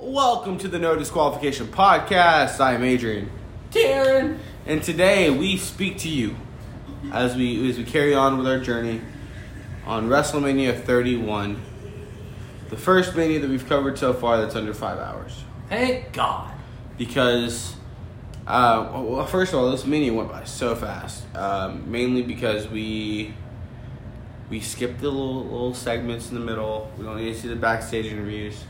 Welcome 0.00 0.58
to 0.58 0.68
the 0.68 0.78
No 0.78 0.94
Disqualification 0.96 1.66
Podcast. 1.66 2.60
I 2.60 2.74
am 2.74 2.84
Adrian, 2.84 3.28
Taryn. 3.72 4.38
and 4.64 4.80
today 4.80 5.28
we 5.28 5.56
speak 5.56 5.98
to 5.98 6.08
you 6.08 6.36
as 7.10 7.34
we 7.34 7.68
as 7.68 7.78
we 7.78 7.82
carry 7.82 8.14
on 8.14 8.38
with 8.38 8.46
our 8.46 8.60
journey 8.60 9.00
on 9.86 10.08
WrestleMania 10.08 10.84
31, 10.84 11.60
the 12.70 12.76
first 12.76 13.16
Mania 13.16 13.40
that 13.40 13.50
we've 13.50 13.68
covered 13.68 13.98
so 13.98 14.14
far 14.14 14.40
that's 14.40 14.54
under 14.54 14.72
five 14.72 15.00
hours. 15.00 15.42
Thank 15.68 16.12
God. 16.12 16.54
Because, 16.96 17.74
uh, 18.46 18.88
well, 18.92 19.26
first 19.26 19.52
of 19.52 19.58
all, 19.58 19.68
this 19.72 19.84
Mania 19.84 20.14
went 20.14 20.30
by 20.30 20.44
so 20.44 20.76
fast, 20.76 21.24
um, 21.34 21.90
mainly 21.90 22.22
because 22.22 22.68
we 22.68 23.34
we 24.48 24.60
skipped 24.60 25.00
the 25.00 25.10
little, 25.10 25.42
little 25.42 25.74
segments 25.74 26.28
in 26.28 26.34
the 26.36 26.40
middle. 26.40 26.88
We 26.96 27.04
don't 27.04 27.16
need 27.16 27.34
to 27.34 27.40
see 27.40 27.48
the 27.48 27.56
backstage 27.56 28.06
interviews. 28.06 28.62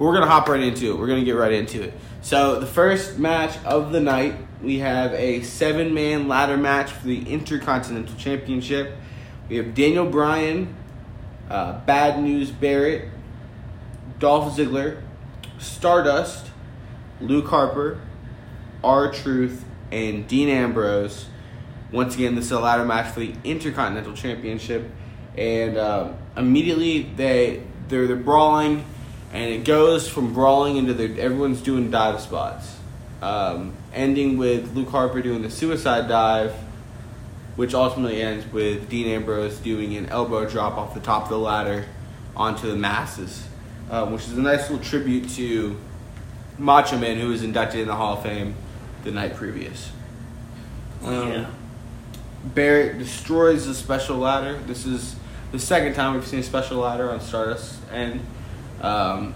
We're 0.00 0.14
gonna 0.14 0.26
hop 0.26 0.48
right 0.48 0.62
into 0.62 0.90
it. 0.90 0.98
We're 0.98 1.08
gonna 1.08 1.24
get 1.24 1.36
right 1.36 1.52
into 1.52 1.82
it. 1.82 1.92
So 2.22 2.58
the 2.58 2.66
first 2.66 3.18
match 3.18 3.62
of 3.66 3.92
the 3.92 4.00
night, 4.00 4.34
we 4.62 4.78
have 4.78 5.12
a 5.12 5.42
seven-man 5.42 6.26
ladder 6.26 6.56
match 6.56 6.90
for 6.90 7.06
the 7.06 7.30
Intercontinental 7.30 8.16
Championship. 8.16 8.96
We 9.50 9.56
have 9.56 9.74
Daniel 9.74 10.06
Bryan, 10.06 10.74
uh, 11.50 11.80
Bad 11.80 12.18
News 12.18 12.50
Barrett, 12.50 13.08
Dolph 14.18 14.56
Ziggler, 14.56 15.02
Stardust, 15.58 16.50
Luke 17.20 17.48
Harper, 17.48 18.00
R 18.82 19.12
Truth, 19.12 19.66
and 19.92 20.26
Dean 20.26 20.48
Ambrose. 20.48 21.26
Once 21.92 22.14
again, 22.14 22.36
this 22.36 22.46
is 22.46 22.52
a 22.52 22.60
ladder 22.60 22.86
match 22.86 23.12
for 23.12 23.20
the 23.20 23.34
Intercontinental 23.44 24.14
Championship, 24.14 24.90
and 25.36 25.76
um, 25.76 26.16
immediately 26.38 27.02
they 27.02 27.62
they're 27.88 28.06
they're 28.06 28.16
brawling, 28.16 28.82
and 29.32 29.50
it 29.50 29.64
goes 29.64 30.08
from 30.08 30.34
brawling 30.34 30.76
into 30.76 30.94
the 30.94 31.20
everyone's 31.20 31.60
doing 31.60 31.90
dive 31.90 32.20
spots, 32.20 32.76
um, 33.22 33.74
ending 33.94 34.38
with 34.38 34.74
Luke 34.74 34.88
Harper 34.88 35.22
doing 35.22 35.42
the 35.42 35.50
suicide 35.50 36.08
dive, 36.08 36.52
which 37.56 37.74
ultimately 37.74 38.20
ends 38.20 38.50
with 38.52 38.88
Dean 38.88 39.06
Ambrose 39.08 39.58
doing 39.58 39.96
an 39.96 40.06
elbow 40.06 40.48
drop 40.48 40.76
off 40.76 40.94
the 40.94 41.00
top 41.00 41.24
of 41.24 41.28
the 41.28 41.38
ladder 41.38 41.86
onto 42.36 42.68
the 42.68 42.76
masses, 42.76 43.46
uh, 43.90 44.06
which 44.06 44.22
is 44.22 44.36
a 44.36 44.40
nice 44.40 44.70
little 44.70 44.84
tribute 44.84 45.28
to 45.30 45.76
Macho 46.58 46.98
Man, 46.98 47.18
who 47.18 47.28
was 47.28 47.42
inducted 47.42 47.80
in 47.80 47.88
the 47.88 47.94
Hall 47.94 48.16
of 48.16 48.22
Fame 48.22 48.54
the 49.04 49.10
night 49.10 49.34
previous. 49.34 49.92
Um, 51.04 51.28
yeah. 51.28 51.50
Barrett 52.44 52.98
destroys 52.98 53.66
the 53.66 53.74
special 53.74 54.16
ladder. 54.16 54.58
This 54.66 54.86
is 54.86 55.16
the 55.52 55.58
second 55.58 55.94
time 55.94 56.14
we've 56.14 56.26
seen 56.26 56.40
a 56.40 56.42
special 56.42 56.78
ladder 56.78 57.10
on 57.10 57.20
Stardust, 57.20 57.76
and 57.92 58.20
um, 58.80 59.34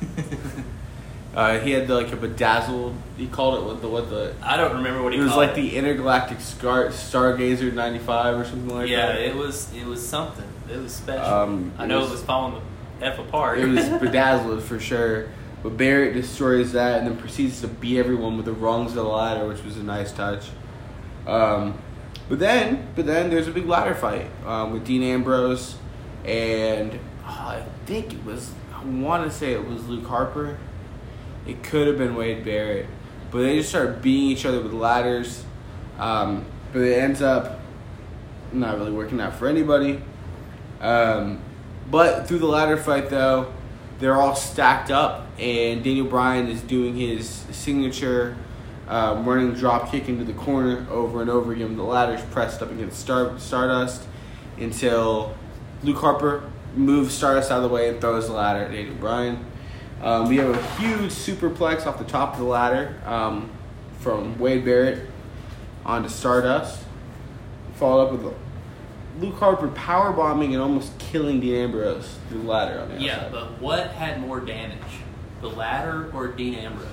uh, 1.34 1.58
he 1.60 1.70
had 1.72 1.86
the, 1.86 1.94
like 1.94 2.12
a 2.12 2.16
bedazzled. 2.16 2.94
He 3.16 3.26
called 3.26 3.58
it 3.58 3.64
what 3.64 3.80
the 3.80 3.88
what 3.88 4.10
the. 4.10 4.34
I 4.42 4.56
don't 4.56 4.76
remember 4.76 5.02
what 5.02 5.12
he 5.12 5.18
It 5.18 5.22
was 5.22 5.36
like 5.36 5.54
the 5.54 5.76
intergalactic 5.76 6.40
star, 6.40 6.86
stargazer 6.88 7.72
'95 7.72 8.38
or 8.38 8.44
something 8.44 8.68
like 8.68 8.88
yeah, 8.88 9.06
that. 9.06 9.20
Yeah, 9.20 9.26
it 9.28 9.36
was 9.36 9.72
it 9.74 9.86
was 9.86 10.06
something. 10.06 10.48
It 10.70 10.78
was 10.78 10.92
special. 10.92 11.24
Um, 11.24 11.72
I 11.78 11.84
it 11.84 11.88
know 11.88 12.00
was- 12.00 12.08
it 12.08 12.12
was 12.12 12.22
falling 12.22 12.62
the 13.00 13.06
f 13.06 13.18
apart. 13.18 13.58
It 13.58 13.66
was 13.66 13.88
bedazzled 14.00 14.62
for 14.62 14.78
sure. 14.78 15.28
But 15.62 15.76
Barrett 15.76 16.14
destroys 16.14 16.72
that 16.72 16.98
and 16.98 17.06
then 17.06 17.16
proceeds 17.16 17.60
to 17.60 17.68
beat 17.68 17.98
everyone 17.98 18.36
with 18.36 18.46
the 18.46 18.52
rungs 18.52 18.90
of 18.90 18.96
the 18.96 19.04
ladder, 19.04 19.46
which 19.46 19.62
was 19.62 19.76
a 19.76 19.82
nice 19.82 20.10
touch. 20.10 20.50
Um, 21.24 21.78
but 22.28 22.40
then, 22.40 22.88
but 22.96 23.06
then 23.06 23.30
there's 23.30 23.46
a 23.46 23.52
big 23.52 23.66
ladder 23.68 23.94
fight 23.94 24.26
um, 24.44 24.72
with 24.72 24.84
Dean 24.84 25.04
Ambrose 25.04 25.76
and 26.24 26.98
I 27.38 27.64
think 27.86 28.12
it 28.12 28.24
was. 28.24 28.52
I 28.74 28.84
want 28.84 29.30
to 29.30 29.36
say 29.36 29.52
it 29.52 29.66
was 29.66 29.86
Luke 29.88 30.06
Harper. 30.06 30.58
It 31.46 31.62
could 31.62 31.86
have 31.86 31.98
been 31.98 32.14
Wade 32.14 32.44
Barrett, 32.44 32.86
but 33.30 33.42
they 33.42 33.58
just 33.58 33.70
start 33.70 34.02
beating 34.02 34.30
each 34.30 34.46
other 34.46 34.60
with 34.60 34.72
ladders. 34.72 35.44
Um, 35.98 36.44
but 36.72 36.82
it 36.82 36.98
ends 36.98 37.20
up 37.22 37.60
not 38.52 38.78
really 38.78 38.92
working 38.92 39.20
out 39.20 39.34
for 39.34 39.48
anybody. 39.48 40.00
Um, 40.80 41.40
but 41.90 42.26
through 42.26 42.38
the 42.38 42.46
ladder 42.46 42.76
fight, 42.76 43.10
though, 43.10 43.52
they're 43.98 44.20
all 44.20 44.34
stacked 44.34 44.90
up, 44.90 45.26
and 45.38 45.82
Daniel 45.82 46.06
Bryan 46.06 46.48
is 46.48 46.60
doing 46.60 46.96
his 46.96 47.28
signature 47.50 48.36
um, 48.88 49.24
running 49.24 49.52
drop 49.54 49.90
kick 49.90 50.08
into 50.08 50.24
the 50.24 50.32
corner 50.32 50.86
over 50.90 51.20
and 51.20 51.30
over 51.30 51.52
again. 51.52 51.76
The 51.76 51.82
ladder's 51.82 52.22
pressed 52.30 52.62
up 52.62 52.70
against 52.70 52.98
Star- 52.98 53.38
Stardust 53.38 54.02
until 54.58 55.34
Luke 55.82 55.98
Harper 55.98 56.50
moves 56.74 57.14
Stardust 57.14 57.50
out 57.50 57.58
of 57.58 57.62
the 57.62 57.68
way 57.68 57.88
and 57.88 58.00
throws 58.00 58.28
the 58.28 58.34
ladder 58.34 58.64
at 58.64 58.72
Daniel 58.72 58.94
Bryan. 58.94 59.44
Um, 60.02 60.28
we 60.28 60.36
have 60.38 60.48
a 60.48 60.62
huge 60.78 61.10
superplex 61.10 61.86
off 61.86 61.98
the 61.98 62.04
top 62.04 62.32
of 62.32 62.38
the 62.38 62.44
ladder 62.44 63.00
um, 63.06 63.50
from 64.00 64.38
Wade 64.38 64.64
Barrett 64.64 65.06
onto 65.84 66.08
Stardust, 66.08 66.84
followed 67.74 68.06
up 68.06 68.12
with 68.12 68.26
a 68.26 68.34
Luke 69.20 69.36
Harper 69.36 69.68
power 69.68 70.12
bombing 70.12 70.54
and 70.54 70.62
almost 70.62 70.98
killing 70.98 71.40
Dean 71.40 71.54
Ambrose 71.54 72.16
through 72.28 72.42
the 72.42 72.48
ladder 72.48 72.80
on 72.80 72.88
the 72.88 73.00
yeah, 73.00 73.16
outside. 73.16 73.32
but 73.32 73.60
what 73.60 73.90
had 73.90 74.20
more 74.20 74.40
damage, 74.40 74.78
the 75.40 75.50
ladder 75.50 76.10
or 76.12 76.28
Dean 76.28 76.54
Ambrose? 76.54 76.88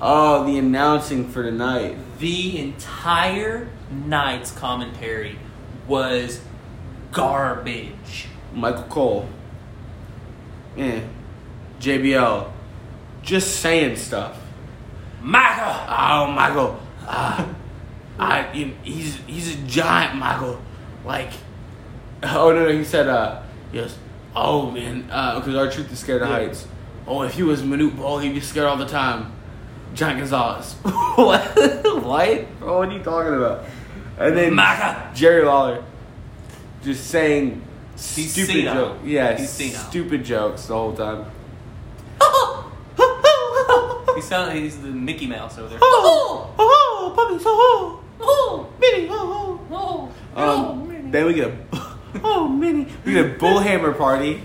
oh, 0.00 0.44
the 0.44 0.58
announcing 0.58 1.28
for 1.28 1.42
tonight. 1.42 1.96
The 2.18 2.58
entire 2.58 3.68
night's 3.90 4.50
commentary 4.50 5.38
was 5.86 6.40
garbage. 7.12 8.26
Michael 8.54 8.84
Cole. 8.84 9.28
Yeah. 10.76 11.00
JBL. 11.80 12.50
Just 13.22 13.60
saying 13.60 13.96
stuff. 13.96 14.38
Michael. 15.20 15.86
Oh, 15.88 16.32
Michael. 16.32 16.80
Uh, 17.06 17.46
I, 18.18 18.42
he's 18.82 19.16
he's 19.26 19.54
a 19.54 19.58
giant, 19.66 20.16
Michael. 20.16 20.60
Like, 21.04 21.30
oh 22.22 22.52
no, 22.52 22.66
no, 22.66 22.72
he 22.72 22.84
said, 22.84 23.08
uh, 23.08 23.42
yes. 23.72 23.98
Oh 24.34 24.70
man, 24.70 25.08
uh, 25.10 25.38
because 25.38 25.54
R 25.54 25.70
Truth 25.70 25.92
is 25.92 25.98
scared 25.98 26.22
of 26.22 26.28
Yeah. 26.28 26.34
heights. 26.34 26.66
Oh, 27.06 27.22
if 27.22 27.34
he 27.34 27.42
was 27.42 27.62
Manute 27.62 27.96
Bol, 27.96 28.18
he'd 28.18 28.34
be 28.34 28.40
scared 28.40 28.66
all 28.66 28.76
the 28.76 28.86
time. 28.86 29.32
Giant 29.94 30.18
Gonzalez. 30.20 30.72
what? 30.82 31.42
what? 32.02 32.58
Bro, 32.60 32.78
what 32.78 32.88
are 32.88 32.92
you 32.92 33.02
talking 33.02 33.34
about? 33.34 33.64
And 34.18 34.36
then 34.36 34.54
Michael. 34.54 35.14
Jerry 35.14 35.44
Lawler, 35.44 35.84
just 36.82 37.08
saying 37.08 37.62
He's 38.14 38.32
stupid 38.32 38.52
senile. 38.52 38.74
jokes. 38.74 39.04
Yeah, 39.06 39.38
He's 39.38 39.50
senile. 39.50 39.80
stupid 39.88 40.24
jokes 40.24 40.66
the 40.66 40.74
whole 40.74 40.94
time. 40.94 41.26
He 44.14 44.20
sound 44.20 44.56
he's 44.58 44.80
the 44.80 44.88
Mickey 44.88 45.26
Mouse 45.26 45.56
over 45.58 45.68
there. 45.68 45.78
Oh, 45.80 46.52
oh, 46.58 47.12
puppy, 47.16 47.38
so 47.42 47.48
oh, 47.50 48.00
oh, 48.20 48.68
Minnie, 48.78 49.08
oh, 49.10 49.58
Oh, 49.70 50.12
oh. 50.36 50.70
Um, 50.72 51.10
then 51.10 51.26
we 51.26 51.34
get 51.34 51.48
a, 51.48 51.56
oh, 52.22 52.46
Minnie. 52.46 52.86
We 53.06 53.14
get 53.14 53.24
a 53.24 53.28
bullhammer 53.38 53.96
party, 53.96 54.42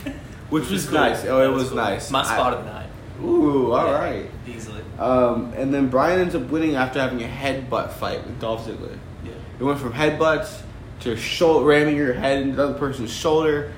which 0.50 0.69
was 0.69 0.85
cool. 0.85 1.00
nice. 1.00 1.25
Oh, 1.25 1.41
it 1.41 1.47
That 1.47 1.53
was 1.53 1.68
cool. 1.68 1.78
nice. 1.78 2.09
My 2.09 2.24
spot 2.24 2.53
of 2.53 2.63
the 2.66 2.72
night. 2.72 2.89
Ooh, 3.22 3.74
all 3.74 3.88
Yeah, 3.88 3.91
right. 4.00 4.31
Easily. 4.47 4.81
Um, 4.97 5.53
and 5.57 5.74
then 5.74 5.89
Bryan 5.89 6.22
ends 6.22 6.34
up 6.35 6.44
winning 6.44 6.75
after 6.75 7.00
having 7.00 7.22
a 7.24 7.28
headbutt 7.28 7.91
fight 7.94 8.25
with 8.25 8.39
Dolph 8.39 8.66
Ziggler. 8.66 8.97
Yeah. 9.25 9.31
It 9.59 9.63
went 9.63 9.79
from 9.79 9.91
headbutts 9.94 10.62
to 11.02 11.16
shoulder, 11.16 11.66
ramming 11.66 11.96
your 11.96 12.13
head 12.13 12.41
into 12.41 12.56
the 12.56 12.63
other 12.63 12.80
person's 12.80 13.13
shoulder. 13.13 13.74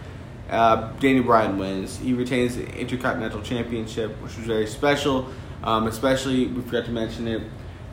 Uh, 0.49 0.91
Daniel 0.99 1.23
Bryan 1.23 1.57
wins. 1.57 1.97
He 1.97 2.13
retains 2.13 2.55
the 2.55 2.67
Intercontinental 2.75 3.41
Championship, 3.41 4.11
which 4.21 4.35
was 4.35 4.45
very 4.45 4.67
special. 4.67 5.27
Um, 5.63 5.87
especially, 5.87 6.47
we 6.47 6.61
forgot 6.61 6.85
to 6.85 6.91
mention 6.91 7.27
it, 7.27 7.43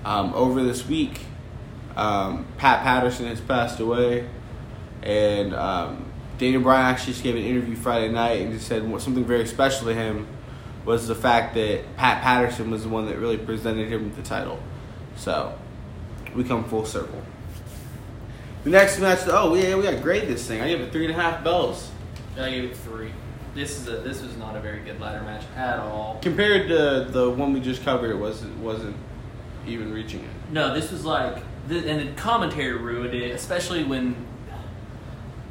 um, 0.04 0.32
over 0.34 0.62
this 0.62 0.86
week, 0.86 1.20
um, 1.96 2.46
Pat 2.58 2.82
Patterson 2.82 3.26
has 3.26 3.40
passed 3.40 3.80
away. 3.80 4.28
And 5.02 5.54
um, 5.54 6.04
Daniel 6.38 6.62
Bryan 6.62 6.86
actually 6.86 7.12
just 7.14 7.24
gave 7.24 7.36
an 7.36 7.42
interview 7.42 7.74
Friday 7.74 8.08
night 8.08 8.40
and 8.40 8.52
just 8.52 8.66
said 8.66 8.82
something 9.00 9.24
very 9.24 9.46
special 9.46 9.86
to 9.86 9.94
him 9.94 10.26
was 10.84 11.08
the 11.08 11.14
fact 11.14 11.54
that 11.54 11.96
Pat 11.96 12.22
Patterson 12.22 12.70
was 12.70 12.84
the 12.84 12.88
one 12.88 13.06
that 13.06 13.18
really 13.18 13.36
presented 13.36 13.88
him 13.88 14.04
with 14.04 14.16
the 14.16 14.22
title. 14.22 14.60
So, 15.16 15.58
we 16.34 16.44
come 16.44 16.64
full 16.64 16.84
circle. 16.84 17.22
The 18.66 18.72
next 18.72 18.98
match, 18.98 19.20
oh 19.28 19.54
yeah, 19.54 19.76
we 19.76 19.84
got 19.84 19.92
to 19.92 20.00
grade 20.00 20.26
this 20.26 20.44
thing. 20.44 20.60
I 20.60 20.68
give 20.68 20.80
it 20.80 20.90
three 20.90 21.06
and 21.06 21.16
a 21.16 21.22
half 21.22 21.44
bells. 21.44 21.88
I 22.36 22.50
gave 22.50 22.64
it 22.64 22.76
three. 22.76 23.12
This 23.54 23.78
is 23.78 23.86
a 23.86 23.98
this 23.98 24.20
was 24.22 24.36
not 24.36 24.56
a 24.56 24.60
very 24.60 24.80
good 24.80 25.00
ladder 25.00 25.22
match 25.22 25.44
at 25.54 25.78
all. 25.78 26.18
Compared 26.20 26.66
to 26.66 27.06
the 27.08 27.30
one 27.30 27.52
we 27.52 27.60
just 27.60 27.84
covered, 27.84 28.10
it 28.10 28.18
wasn't 28.18 28.58
wasn't 28.58 28.96
even 29.68 29.92
reaching 29.92 30.18
it. 30.18 30.30
No, 30.50 30.74
this 30.74 30.90
was 30.90 31.04
like, 31.04 31.44
the, 31.68 31.88
and 31.88 32.08
the 32.08 32.20
commentary 32.20 32.76
ruined 32.76 33.14
it, 33.14 33.30
especially 33.36 33.84
when 33.84 34.16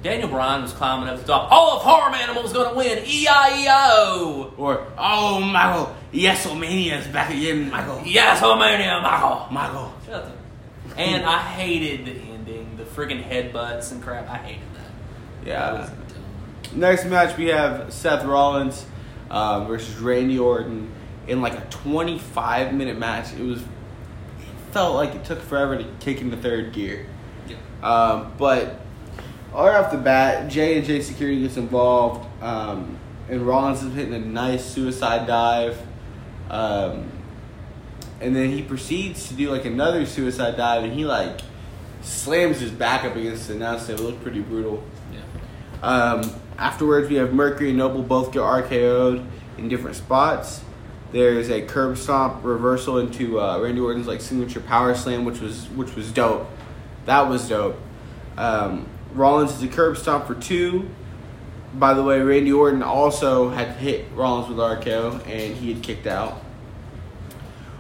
Daniel 0.04 0.28
Bryan 0.28 0.64
was 0.64 0.74
climbing 0.74 1.08
up 1.08 1.18
the 1.18 1.26
top. 1.26 1.50
All 1.54 1.78
of 1.78 1.84
Harm 1.84 2.14
Animal's 2.16 2.52
gonna 2.52 2.76
win. 2.76 3.02
E 3.06 3.28
I 3.30 3.62
E 3.62 3.68
I 3.70 3.90
O. 3.92 4.54
Or 4.58 4.88
oh 4.98 5.40
Michael, 5.40 5.96
is 6.12 7.08
back 7.08 7.30
again, 7.30 7.72
Michael. 7.72 8.02
Yes, 8.06 8.42
Homania, 8.42 9.02
Michael. 9.02 9.48
Michael. 9.54 9.94
Shut 10.06 10.26
up. 10.26 10.38
And 10.98 11.26
I 11.26 11.40
hated 11.40 12.06
the 12.06 12.35
friggin' 12.96 13.24
headbutts 13.28 13.92
and 13.92 14.02
crap. 14.02 14.30
I 14.30 14.38
hated 14.38 14.62
that. 14.74 15.46
That 15.46 15.48
Yeah. 15.48 15.88
dumb. 15.88 16.80
Next 16.80 17.06
match 17.06 17.38
we 17.38 17.46
have 17.48 17.92
Seth 17.94 18.24
Rollins 18.26 18.86
uh, 19.30 19.64
versus 19.66 19.98
Randy 19.98 20.38
Orton 20.40 20.90
in 21.28 21.42
like 21.42 21.54
a 21.54 21.62
25 21.70 22.74
minute 22.74 22.98
match. 22.98 23.34
It 23.34 23.44
was 23.44 23.62
it 23.62 23.68
felt 24.72 24.96
like 24.96 25.16
it 25.16 25.24
took 25.24 25.42
forever 25.42 25.78
to 25.78 25.86
kick 26.00 26.22
into 26.22 26.36
third 26.38 26.74
gear. 26.74 27.06
Yeah. 27.48 27.56
Um, 27.82 28.34
but 28.38 28.80
right 29.54 29.76
off 29.76 29.92
the 29.92 29.98
bat, 29.98 30.50
J 30.50 30.78
and 30.78 30.86
J 30.86 31.02
Security 31.02 31.42
gets 31.42 31.56
involved, 31.58 32.28
um, 32.44 32.98
and 33.30 33.42
Rollins 33.42 33.82
is 33.84 33.94
hitting 33.94 34.14
a 34.14 34.20
nice 34.20 34.66
suicide 34.66 35.28
dive. 35.28 35.78
Um, 36.50 37.10
and 38.22 38.36
then 38.36 38.52
he 38.52 38.62
proceeds 38.62 39.28
to 39.30 39.34
do 39.34 39.50
like 39.52 39.66
another 39.66 40.06
suicide 40.06 40.58
dive, 40.58 40.84
and 40.84 40.94
he 40.94 41.06
like 41.06 41.40
slams 42.06 42.60
his 42.60 42.72
back 42.72 43.04
up 43.04 43.16
against 43.16 43.48
the 43.48 43.56
table. 43.56 43.90
It 43.90 44.00
looked 44.00 44.22
pretty 44.22 44.42
brutal. 44.42 44.84
Yeah. 45.12 45.20
Um, 45.82 46.32
afterwards, 46.58 47.10
we 47.10 47.16
have 47.16 47.34
Mercury 47.34 47.70
and 47.70 47.78
Noble 47.78 48.04
both 48.04 48.32
get 48.32 48.42
RKO'd 48.42 49.26
in 49.58 49.70
different 49.70 49.96
spots. 49.96 50.62
There's 51.12 51.50
a 51.50 51.62
curb 51.62 51.98
stomp 51.98 52.44
reversal 52.44 53.00
into 53.00 53.40
uh, 53.40 53.60
Randy 53.60 53.80
Orton's 53.80 54.08
like 54.08 54.22
signature 54.22 54.60
power 54.60 54.94
slam, 54.96 55.26
which 55.26 55.40
was 55.40 55.68
which 55.70 55.96
was 55.96 56.12
dope. 56.12 56.50
That 57.06 57.30
was 57.30 57.48
dope. 57.48 57.80
Um, 58.38 58.88
Rollins 59.14 59.52
is 59.54 59.64
a 59.64 59.68
curb 59.68 59.98
stomp 59.98 60.28
for 60.28 60.36
two. 60.36 60.90
By 61.74 61.94
the 61.94 62.04
way, 62.04 62.22
Randy 62.22 62.52
Orton 62.52 62.84
also 62.84 63.50
had 63.50 63.78
hit 63.78 64.06
Rollins 64.14 64.50
with 64.50 64.58
RKO 64.58 65.26
and 65.28 65.56
he 65.56 65.74
had 65.74 65.84
kicked 65.84 66.08
out. 66.08 66.42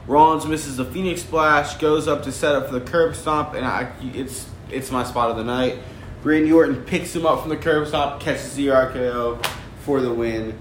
Rollins 0.07 0.45
misses 0.45 0.77
the 0.77 0.85
Phoenix 0.85 1.21
Splash, 1.21 1.75
goes 1.77 2.07
up 2.07 2.23
to 2.23 2.31
set 2.31 2.55
up 2.55 2.67
for 2.67 2.77
the 2.77 2.81
curb 2.85 3.15
stomp, 3.15 3.53
and 3.55 3.65
I, 3.65 3.91
it's 4.13 4.47
it's 4.69 4.91
my 4.91 5.03
spot 5.03 5.31
of 5.31 5.37
the 5.37 5.43
night. 5.43 5.79
Randy 6.23 6.51
Orton 6.51 6.83
picks 6.83 7.15
him 7.15 7.25
up 7.25 7.41
from 7.41 7.49
the 7.49 7.57
curb 7.57 7.87
stomp, 7.87 8.19
catches 8.19 8.55
the 8.55 8.67
RKO 8.67 9.45
for 9.79 10.01
the 10.01 10.11
win. 10.13 10.57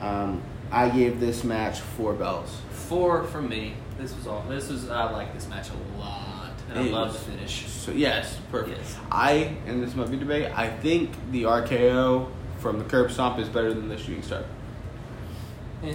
Um, 0.00 0.42
I 0.70 0.88
gave 0.88 1.18
this 1.20 1.44
match 1.44 1.80
four 1.80 2.12
bells. 2.14 2.60
Four 2.70 3.24
from 3.24 3.48
me. 3.48 3.74
This 3.98 4.14
was 4.16 4.26
all. 4.26 4.44
This 4.48 4.68
was. 4.68 4.88
I 4.88 5.10
like 5.10 5.32
this 5.34 5.48
match 5.48 5.68
a 5.70 5.98
lot, 5.98 6.50
and 6.70 6.78
I 6.78 6.82
love 6.82 7.08
was- 7.12 7.24
the 7.24 7.32
finish. 7.32 7.66
So 7.66 7.92
yes, 7.92 8.38
perfect. 8.50 8.78
Yes. 8.78 8.96
I 9.10 9.56
and 9.66 9.82
this 9.82 9.94
might 9.94 10.10
be 10.10 10.16
debate. 10.16 10.52
I 10.56 10.68
think 10.68 11.10
the 11.30 11.44
RKO 11.44 12.28
from 12.58 12.78
the 12.78 12.84
curb 12.84 13.10
stomp 13.10 13.38
is 13.38 13.48
better 13.48 13.72
than 13.72 13.88
the 13.88 13.96
shooting 13.96 14.22
star. 14.22 14.44
Eh. 15.84 15.94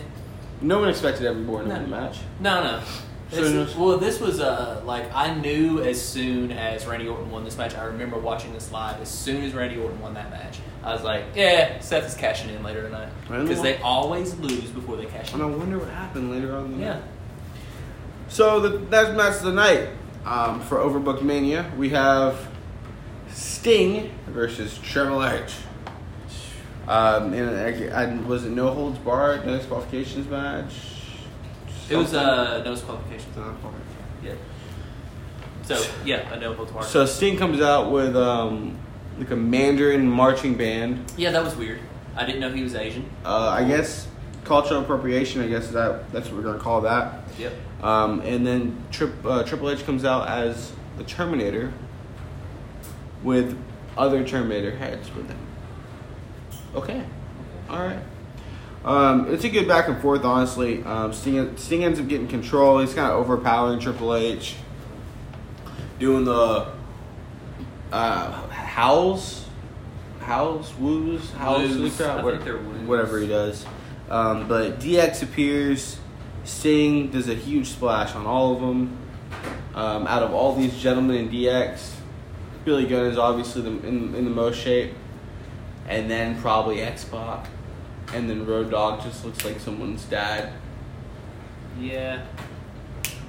No 0.63 0.79
one 0.79 0.89
expected 0.89 1.25
Evan 1.27 1.45
Bourne 1.45 1.63
to 1.65 1.69
No. 1.69 1.75
win 1.75 1.83
the 1.83 1.89
match. 1.95 2.19
No, 2.39 2.63
no. 2.63 2.81
This- 3.29 3.75
well, 3.75 3.97
this 3.97 4.19
was 4.19 4.39
uh, 4.39 4.81
like 4.85 5.11
I 5.13 5.33
knew 5.33 5.81
as 5.81 5.99
soon 5.99 6.51
as 6.51 6.85
Randy 6.85 7.07
Orton 7.07 7.31
won 7.31 7.43
this 7.43 7.57
match. 7.57 7.75
I 7.75 7.85
remember 7.85 8.17
watching 8.19 8.53
this 8.53 8.71
live. 8.71 9.01
As 9.01 9.09
soon 9.09 9.43
as 9.43 9.53
Randy 9.55 9.79
Orton 9.81 9.99
won 10.01 10.13
that 10.13 10.29
match, 10.29 10.59
I 10.83 10.93
was 10.93 11.01
like, 11.03 11.23
"Yeah, 11.35 11.79
Seth 11.79 12.05
is 12.05 12.13
cashing 12.13 12.53
in 12.53 12.61
later 12.61 12.83
tonight." 12.83 13.09
Really? 13.29 13.43
Because 13.47 13.63
they 13.63 13.77
always 13.77 14.35
lose 14.37 14.69
before 14.69 14.97
they 14.97 15.05
cash 15.05 15.33
in. 15.33 15.41
And 15.41 15.51
I 15.51 15.55
wonder 15.57 15.79
what 15.79 15.89
happened 15.89 16.31
later 16.31 16.55
on. 16.55 16.73
the 16.73 16.77
Yeah. 16.77 16.93
night. 16.93 17.03
So 18.27 18.59
the 18.59 18.79
next 18.79 19.15
match 19.17 19.37
of 19.37 19.43
the 19.43 19.51
night 19.53 19.89
um, 20.27 20.61
for 20.61 20.77
Overbooked 20.77 21.23
Mania, 21.23 21.71
we 21.75 21.89
have 21.89 22.37
Sting 23.29 24.11
versus 24.27 24.77
Triple 24.77 25.25
H. 25.25 25.53
Um, 26.87 27.33
and 27.33 27.93
I, 27.93 28.03
I, 28.03 28.15
was 28.23 28.45
it 28.45 28.51
no 28.51 28.69
holds 28.73 28.99
barred, 28.99 29.45
no 29.45 29.57
disqualifications 29.57 30.27
match? 30.27 30.73
It 31.89 31.95
was 31.95 32.09
Something? 32.09 32.29
uh, 32.29 32.63
no 32.63 32.71
disqualifications. 32.75 33.37
Uh, 33.37 33.53
Yeah. 34.23 34.33
So 35.63 35.81
yeah, 36.05 36.33
a 36.33 36.39
no 36.39 36.53
holds 36.53 36.71
barred. 36.71 36.85
So 36.85 37.05
Sting 37.05 37.37
comes 37.37 37.61
out 37.61 37.91
with 37.91 38.15
um, 38.17 38.77
like 39.17 39.31
a 39.31 39.35
Mandarin 39.35 40.07
marching 40.09 40.55
band. 40.55 41.11
yeah, 41.17 41.31
that 41.31 41.43
was 41.43 41.55
weird. 41.55 41.79
I 42.15 42.25
didn't 42.25 42.41
know 42.41 42.51
he 42.51 42.63
was 42.63 42.75
Asian. 42.75 43.09
Uh, 43.25 43.47
I 43.49 43.63
guess 43.63 44.07
cultural 44.43 44.81
appropriation. 44.81 45.41
I 45.41 45.47
guess 45.47 45.69
that 45.69 46.11
that's 46.11 46.27
what 46.27 46.37
we're 46.37 46.43
gonna 46.43 46.59
call 46.59 46.81
that. 46.81 47.23
Yep. 47.39 47.53
Um, 47.81 48.19
and 48.21 48.45
then 48.45 48.83
Trip, 48.91 49.13
uh, 49.25 49.43
Triple 49.43 49.69
H 49.69 49.85
comes 49.85 50.05
out 50.05 50.27
as 50.27 50.73
the 50.97 51.03
Terminator 51.03 51.73
with 53.23 53.57
other 53.97 54.25
Terminator 54.25 54.71
heads 54.75 55.13
with 55.15 55.27
him. 55.29 55.37
Okay. 56.75 57.03
All 57.69 57.79
right. 57.79 57.99
Um, 58.85 59.33
it's 59.33 59.43
a 59.45 59.49
good 59.49 59.67
back 59.67 59.87
and 59.87 60.01
forth, 60.01 60.25
honestly. 60.25 60.83
Um, 60.83 61.13
Sting, 61.13 61.55
Sting 61.57 61.83
ends 61.83 61.99
up 61.99 62.07
getting 62.07 62.27
control. 62.27 62.79
He's 62.79 62.93
kind 62.93 63.07
of 63.11 63.19
overpowering 63.19 63.79
Triple 63.79 64.13
H, 64.13 64.55
doing 65.99 66.25
the 66.25 66.67
uh, 67.91 68.31
howls, 68.49 69.45
howls, 70.19 70.73
woos, 70.75 71.31
howls 71.31 71.77
Woos. 71.77 71.95
crowd, 71.95 72.19
I 72.19 72.23
what- 72.23 72.33
think 72.33 72.45
they're 72.45 72.57
woos. 72.57 72.87
whatever 72.87 73.19
he 73.19 73.27
does. 73.27 73.65
Um, 74.09 74.47
but 74.47 74.79
DX 74.79 75.23
appears. 75.23 75.97
Sting 76.43 77.07
does 77.09 77.29
a 77.29 77.35
huge 77.35 77.67
splash 77.67 78.13
on 78.15 78.25
all 78.25 78.53
of 78.53 78.59
them. 78.59 78.97
Um, 79.75 80.05
out 80.07 80.23
of 80.23 80.33
all 80.33 80.55
these 80.55 80.75
gentlemen 80.77 81.15
in 81.15 81.29
DX, 81.29 81.93
Billy 82.65 82.85
Gunn 82.85 83.05
is 83.05 83.17
obviously 83.17 83.61
the, 83.61 83.69
in, 83.87 84.13
in 84.13 84.25
the 84.25 84.29
most 84.29 84.59
shape. 84.59 84.91
And 85.87 86.09
then 86.09 86.39
probably 86.41 86.81
X 86.81 87.03
Pac. 87.05 87.47
And 88.13 88.29
then 88.29 88.45
Road 88.45 88.71
Dogg 88.71 89.01
just 89.03 89.25
looks 89.25 89.43
like 89.43 89.59
someone's 89.59 90.03
dad. 90.05 90.53
Yeah. 91.79 92.23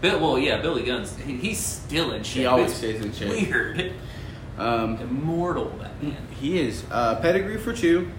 Bill, 0.01 0.19
well, 0.21 0.39
yeah, 0.39 0.61
Billy 0.61 0.83
Gunn's 0.83 1.17
he, 1.17 1.37
he's 1.37 1.59
still 1.59 2.13
in 2.13 2.23
shape. 2.23 2.41
He 2.41 2.47
always 2.47 2.71
It's 2.71 2.79
stays 2.79 3.05
in 3.05 3.13
shape. 3.13 3.49
Weird. 3.51 3.93
Um, 4.59 4.99
Immortal, 4.99 5.71
that 5.81 6.01
man. 6.03 6.17
he 6.39 6.61
is. 6.61 6.85
Uh, 6.91 7.17
pedigree 7.17 7.57
for 7.59 7.73
two. 7.73 8.11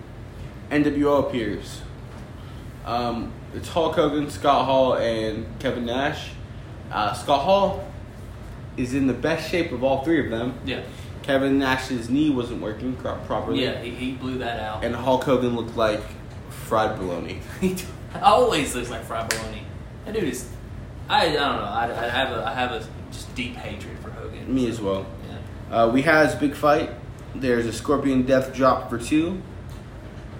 NWO 0.72 1.28
appears. 1.28 1.82
Um, 2.86 3.32
it's 3.54 3.70
Hulk 3.70 3.96
Hogan, 3.96 4.30
Scott 4.30 4.66
Hall, 4.66 4.96
and 4.96 5.46
Kevin 5.60 5.86
Nash. 5.86 6.32
Uh, 6.92 7.14
Scott 7.14 7.42
Hall 7.46 7.88
is 8.78 8.94
in 8.94 9.08
the 9.08 9.14
best 9.14 9.50
shape 9.50 9.72
of 9.72 9.84
all 9.84 10.04
three 10.04 10.24
of 10.24 10.30
them. 10.30 10.56
Yeah. 10.66 10.82
Kevin 11.26 11.58
Nash's 11.58 12.08
knee 12.08 12.30
wasn't 12.30 12.62
working 12.62 12.96
properly. 12.96 13.64
Yeah, 13.64 13.82
he, 13.82 13.90
he 13.90 14.12
blew 14.12 14.38
that 14.38 14.60
out. 14.60 14.86
And 14.86 14.96
Hulk 14.96 15.24
Hogan 15.24 15.56
looked 15.56 15.76
like 15.76 16.02
fried 16.50 17.00
bologna. 17.00 17.42
he 17.62 17.76
always 18.22 18.76
looks 18.76 18.92
like 18.92 19.04
fried 19.04 19.28
bologna. 19.30 19.64
That 20.06 20.14
dude 20.14 20.26
is. 20.26 20.48
I, 21.10 21.30
I 21.30 21.34
don't 21.34 21.58
know. 21.58 21.64
I, 21.64 22.06
I 22.06 22.10
have 22.10 22.32
a 22.32 22.46
I 22.46 22.54
have 22.54 22.72
a 22.72 22.88
just 23.12 23.34
deep 23.34 23.56
hatred 23.56 23.98
for 24.00 24.12
Hogan. 24.12 24.54
Me 24.54 24.70
as 24.70 24.80
well. 24.80 25.08
Yeah. 25.28 25.76
Uh, 25.76 25.90
we 25.90 26.04
has 26.04 26.36
big 26.36 26.54
fight. 26.54 26.92
There's 27.34 27.66
a 27.66 27.74
Scorpion 27.74 28.24
Death 28.24 28.54
drop 28.54 28.90
for 28.90 29.00
two. 29.00 29.42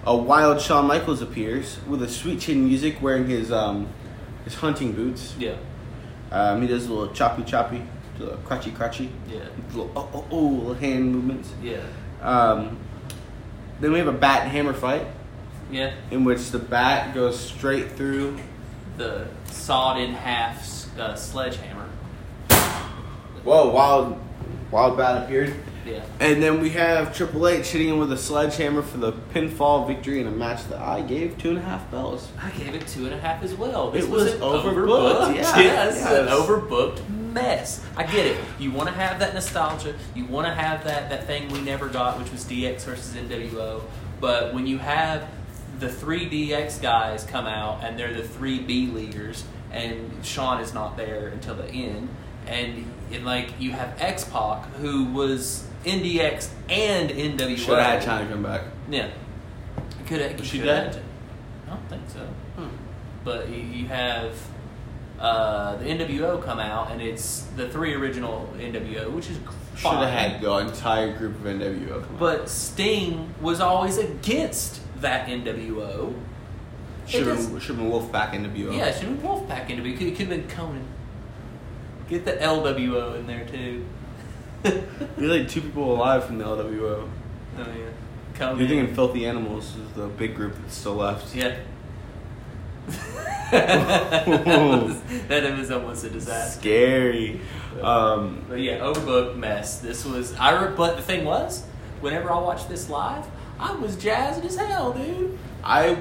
A 0.04 0.16
wild 0.16 0.60
Shawn 0.60 0.86
Michaels 0.86 1.20
appears 1.20 1.78
with 1.88 2.00
a 2.00 2.08
sweet 2.08 2.38
chin 2.38 2.64
music, 2.64 3.02
wearing 3.02 3.26
his 3.26 3.50
um, 3.50 3.88
his 4.44 4.54
hunting 4.54 4.92
boots. 4.92 5.34
Yeah. 5.36 5.56
Um, 6.30 6.62
he 6.62 6.68
does 6.68 6.86
a 6.86 6.92
little 6.92 7.12
choppy 7.12 7.42
choppy, 7.42 7.82
little 8.18 8.36
crutchy 8.38 8.72
crutchy, 8.72 9.08
Yeah. 9.30 9.40
little 9.72 9.90
oh 9.96 10.08
oh 10.14 10.24
oh, 10.30 10.36
little 10.46 10.74
hand 10.74 11.12
movements. 11.12 11.50
Yeah. 11.62 11.78
Um, 12.22 12.78
then 13.80 13.92
we 13.92 13.98
have 13.98 14.08
a 14.08 14.12
bat 14.12 14.42
and 14.42 14.50
hammer 14.52 14.72
fight, 14.72 15.06
Yeah. 15.70 15.92
in 16.10 16.24
which 16.24 16.50
the 16.50 16.58
bat 16.58 17.14
goes 17.14 17.38
straight 17.38 17.92
through. 17.92 18.38
The 18.96 19.26
sawed 19.50 19.98
in 20.00 20.14
half 20.14 20.96
uh, 20.98 21.14
sledgehammer. 21.14 21.88
Whoa! 23.44 23.70
Wild, 23.70 24.18
wild 24.70 24.96
bat 24.96 25.24
appeared. 25.24 25.54
Yeah. 25.86 26.02
And 26.18 26.42
then 26.42 26.60
we 26.60 26.70
have 26.70 27.14
Triple 27.14 27.46
H 27.46 27.68
hitting 27.68 27.88
him 27.90 27.98
with 27.98 28.10
a 28.10 28.16
sledgehammer 28.16 28.82
for 28.82 28.98
the 28.98 29.12
pinfall 29.12 29.86
victory 29.86 30.20
in 30.20 30.26
a 30.26 30.32
match 30.32 30.66
that 30.68 30.80
I 30.80 31.00
gave 31.02 31.38
two 31.38 31.50
and 31.50 31.58
a 31.58 31.62
half 31.62 31.88
bells. 31.92 32.28
I 32.42 32.50
gave 32.50 32.74
it 32.74 32.88
two 32.88 33.04
and 33.04 33.14
a 33.14 33.18
half 33.20 33.44
as 33.44 33.54
well. 33.54 33.92
This 33.92 34.04
It 34.04 34.10
was 34.10 34.32
an 34.32 34.40
overbooked, 34.40 35.36
yeah, 35.36 35.58
yes, 35.60 35.96
yes. 36.00 36.02
an 36.02 36.26
overbooked 36.26 37.00
mess. 37.36 37.84
I 37.96 38.02
get 38.04 38.26
it. 38.26 38.38
You 38.58 38.72
want 38.72 38.88
to 38.88 38.94
have 38.94 39.20
that 39.20 39.34
nostalgia. 39.34 39.94
You 40.14 40.24
want 40.24 40.46
to 40.48 40.54
have 40.54 40.82
that 40.84 41.10
that 41.10 41.26
thing 41.26 41.48
we 41.52 41.60
never 41.60 41.88
got, 41.88 42.18
which 42.18 42.32
was 42.32 42.44
DX 42.44 42.84
versus 42.84 43.14
NWO. 43.14 43.82
But 44.20 44.54
when 44.54 44.66
you 44.66 44.78
have 44.78 45.28
the 45.78 45.88
three 45.88 46.28
DX 46.28 46.80
guys 46.80 47.24
come 47.24 47.46
out 47.46 47.84
and 47.84 47.98
they're 47.98 48.14
the 48.14 48.26
three 48.26 48.60
B 48.60 48.88
leaguers, 48.88 49.44
and 49.70 50.24
Shawn 50.24 50.60
is 50.60 50.72
not 50.72 50.96
there 50.96 51.28
until 51.28 51.54
the 51.54 51.66
end, 51.66 52.08
and, 52.46 52.90
and 53.12 53.24
like 53.24 53.50
you 53.60 53.72
have 53.72 54.00
X 54.00 54.24
Pac 54.24 54.64
who 54.76 55.04
was 55.04 55.66
NDX 55.84 56.50
and 56.68 57.10
NWO. 57.10 57.56
Should 57.56 57.78
have 57.78 58.02
had 58.02 58.26
Chyna 58.26 58.30
come 58.30 58.42
back. 58.42 58.62
Yeah. 58.88 59.10
Could 60.06 60.20
have. 60.20 60.44
She 60.46 60.60
dead? 60.60 61.02
I 61.66 61.70
don't 61.70 61.88
think 61.88 62.02
so. 62.08 62.20
Hmm. 62.56 62.68
But 63.24 63.48
you, 63.48 63.56
you 63.56 63.86
have 63.88 64.36
uh, 65.18 65.76
the 65.76 65.84
NWO 65.86 66.42
come 66.42 66.58
out, 66.58 66.90
and 66.90 67.00
it's 67.00 67.42
the 67.56 67.68
three 67.68 67.94
original 67.94 68.52
NWO, 68.58 69.10
which 69.12 69.30
is 69.30 69.38
Should 69.76 69.92
have 69.92 70.08
had 70.10 70.40
the 70.40 70.52
entire 70.58 71.16
group 71.16 71.36
of 71.36 71.42
NWO 71.42 72.02
come 72.02 72.14
out. 72.14 72.18
But 72.18 72.48
Sting 72.48 73.32
was 73.40 73.60
always 73.60 73.98
against 73.98 74.80
that 75.00 75.28
NWO. 75.28 76.14
should 77.06 77.22
it 77.22 77.26
have 77.26 77.36
does- 77.36 77.46
been, 77.46 77.60
should 77.60 77.76
been 77.76 77.90
Wolfpack 77.90 78.32
NWO. 78.32 78.76
Yeah, 78.76 78.92
should 78.92 79.08
have 79.08 79.22
been 79.22 79.28
Wolfpack 79.30 79.68
NWO. 79.68 79.92
It 79.92 79.98
could, 79.98 80.06
it 80.08 80.16
could 80.16 80.28
have 80.28 80.28
been 80.28 80.48
Konnan. 80.48 80.82
Get 82.08 82.24
the 82.24 82.32
LWO 82.32 83.18
in 83.18 83.26
there 83.26 83.46
too. 83.46 83.84
We 85.16 85.28
had 85.28 85.40
like 85.40 85.48
two 85.48 85.60
people 85.60 85.94
alive 85.94 86.24
from 86.24 86.38
the 86.38 86.44
LWO. 86.44 87.08
Oh 87.08 87.08
yeah, 87.58 87.64
Konnan. 88.34 88.58
You're 88.58 88.68
thinking 88.68 88.94
Filthy 88.94 89.26
Animals 89.26 89.76
is 89.76 89.92
the 89.94 90.06
big 90.08 90.34
group 90.34 90.54
that's 90.60 90.76
still 90.76 90.94
left. 90.96 91.34
Yeah. 91.34 91.56
that, 93.50 94.26
was, 94.26 95.58
was 95.58 95.70
almost 95.70 96.04
a 96.04 96.10
disaster. 96.10 96.60
Scary. 96.60 97.40
Um, 97.82 98.44
But 98.48 98.60
yeah, 98.60 98.78
overbooked 98.80 99.36
mess. 99.36 99.78
This 99.80 100.04
was 100.04 100.34
I. 100.34 100.50
Re- 100.64 100.74
but 100.76 100.96
the 100.96 101.02
thing 101.02 101.24
was, 101.24 101.64
whenever 102.00 102.30
I 102.32 102.38
watched 102.38 102.68
this 102.68 102.88
live, 102.88 103.24
I 103.58 103.72
was 103.76 103.96
jazzed 103.96 104.44
as 104.44 104.56
hell, 104.56 104.92
dude. 104.92 105.38
I 105.62 105.96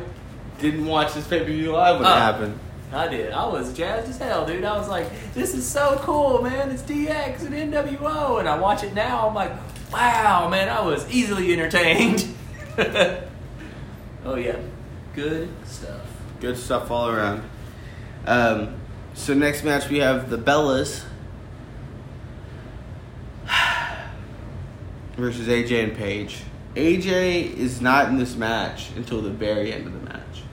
didn't 0.59 0.85
watch 0.85 1.13
this 1.13 1.27
pay 1.27 1.39
per 1.39 1.45
view 1.45 1.71
live 1.73 1.99
when 1.99 2.07
Oh. 2.07 2.15
it 2.15 2.19
happened. 2.19 2.59
I 2.93 3.07
did. 3.09 3.33
I 3.33 3.45
was 3.47 3.73
jazzed 3.73 4.09
as 4.09 4.17
hell, 4.17 4.45
dude. 4.45 4.63
I 4.63 4.77
was 4.77 4.87
like, 4.87 5.07
this 5.33 5.53
is 5.53 5.67
so 5.67 5.97
cool, 6.01 6.41
man. 6.41 6.69
It's 6.71 6.83
DX 6.83 7.45
and 7.45 7.73
NWO. 7.73 8.39
And 8.39 8.47
I 8.47 8.57
watch 8.57 8.83
it 8.83 8.93
now. 8.93 9.27
I'm 9.27 9.33
like, 9.35 9.51
wow, 9.91 10.47
man. 10.49 10.69
I 10.69 10.81
was 10.81 11.09
easily 11.09 11.51
entertained. 11.51 12.25
oh, 14.23 14.35
yeah. 14.35 14.57
Good 15.13 15.49
stuff. 15.65 16.04
Good 16.39 16.57
stuff 16.57 16.91
all 16.91 17.09
around. 17.09 17.49
Um, 18.25 18.75
so 19.13 19.33
next 19.33 19.63
match 19.63 19.89
we 19.89 19.99
have 19.99 20.29
the 20.29 20.37
Bellas 20.37 21.03
versus 25.15 25.47
AJ 25.47 25.83
and 25.83 25.95
Paige. 25.95 26.41
AJ 26.75 27.55
is 27.55 27.79
not 27.79 28.09
in 28.09 28.17
this 28.17 28.35
match 28.35 28.89
until 28.97 29.21
the 29.21 29.29
very 29.29 29.71
end 29.71 29.87
of 29.87 29.93
the 29.93 29.99
match. 29.99 30.43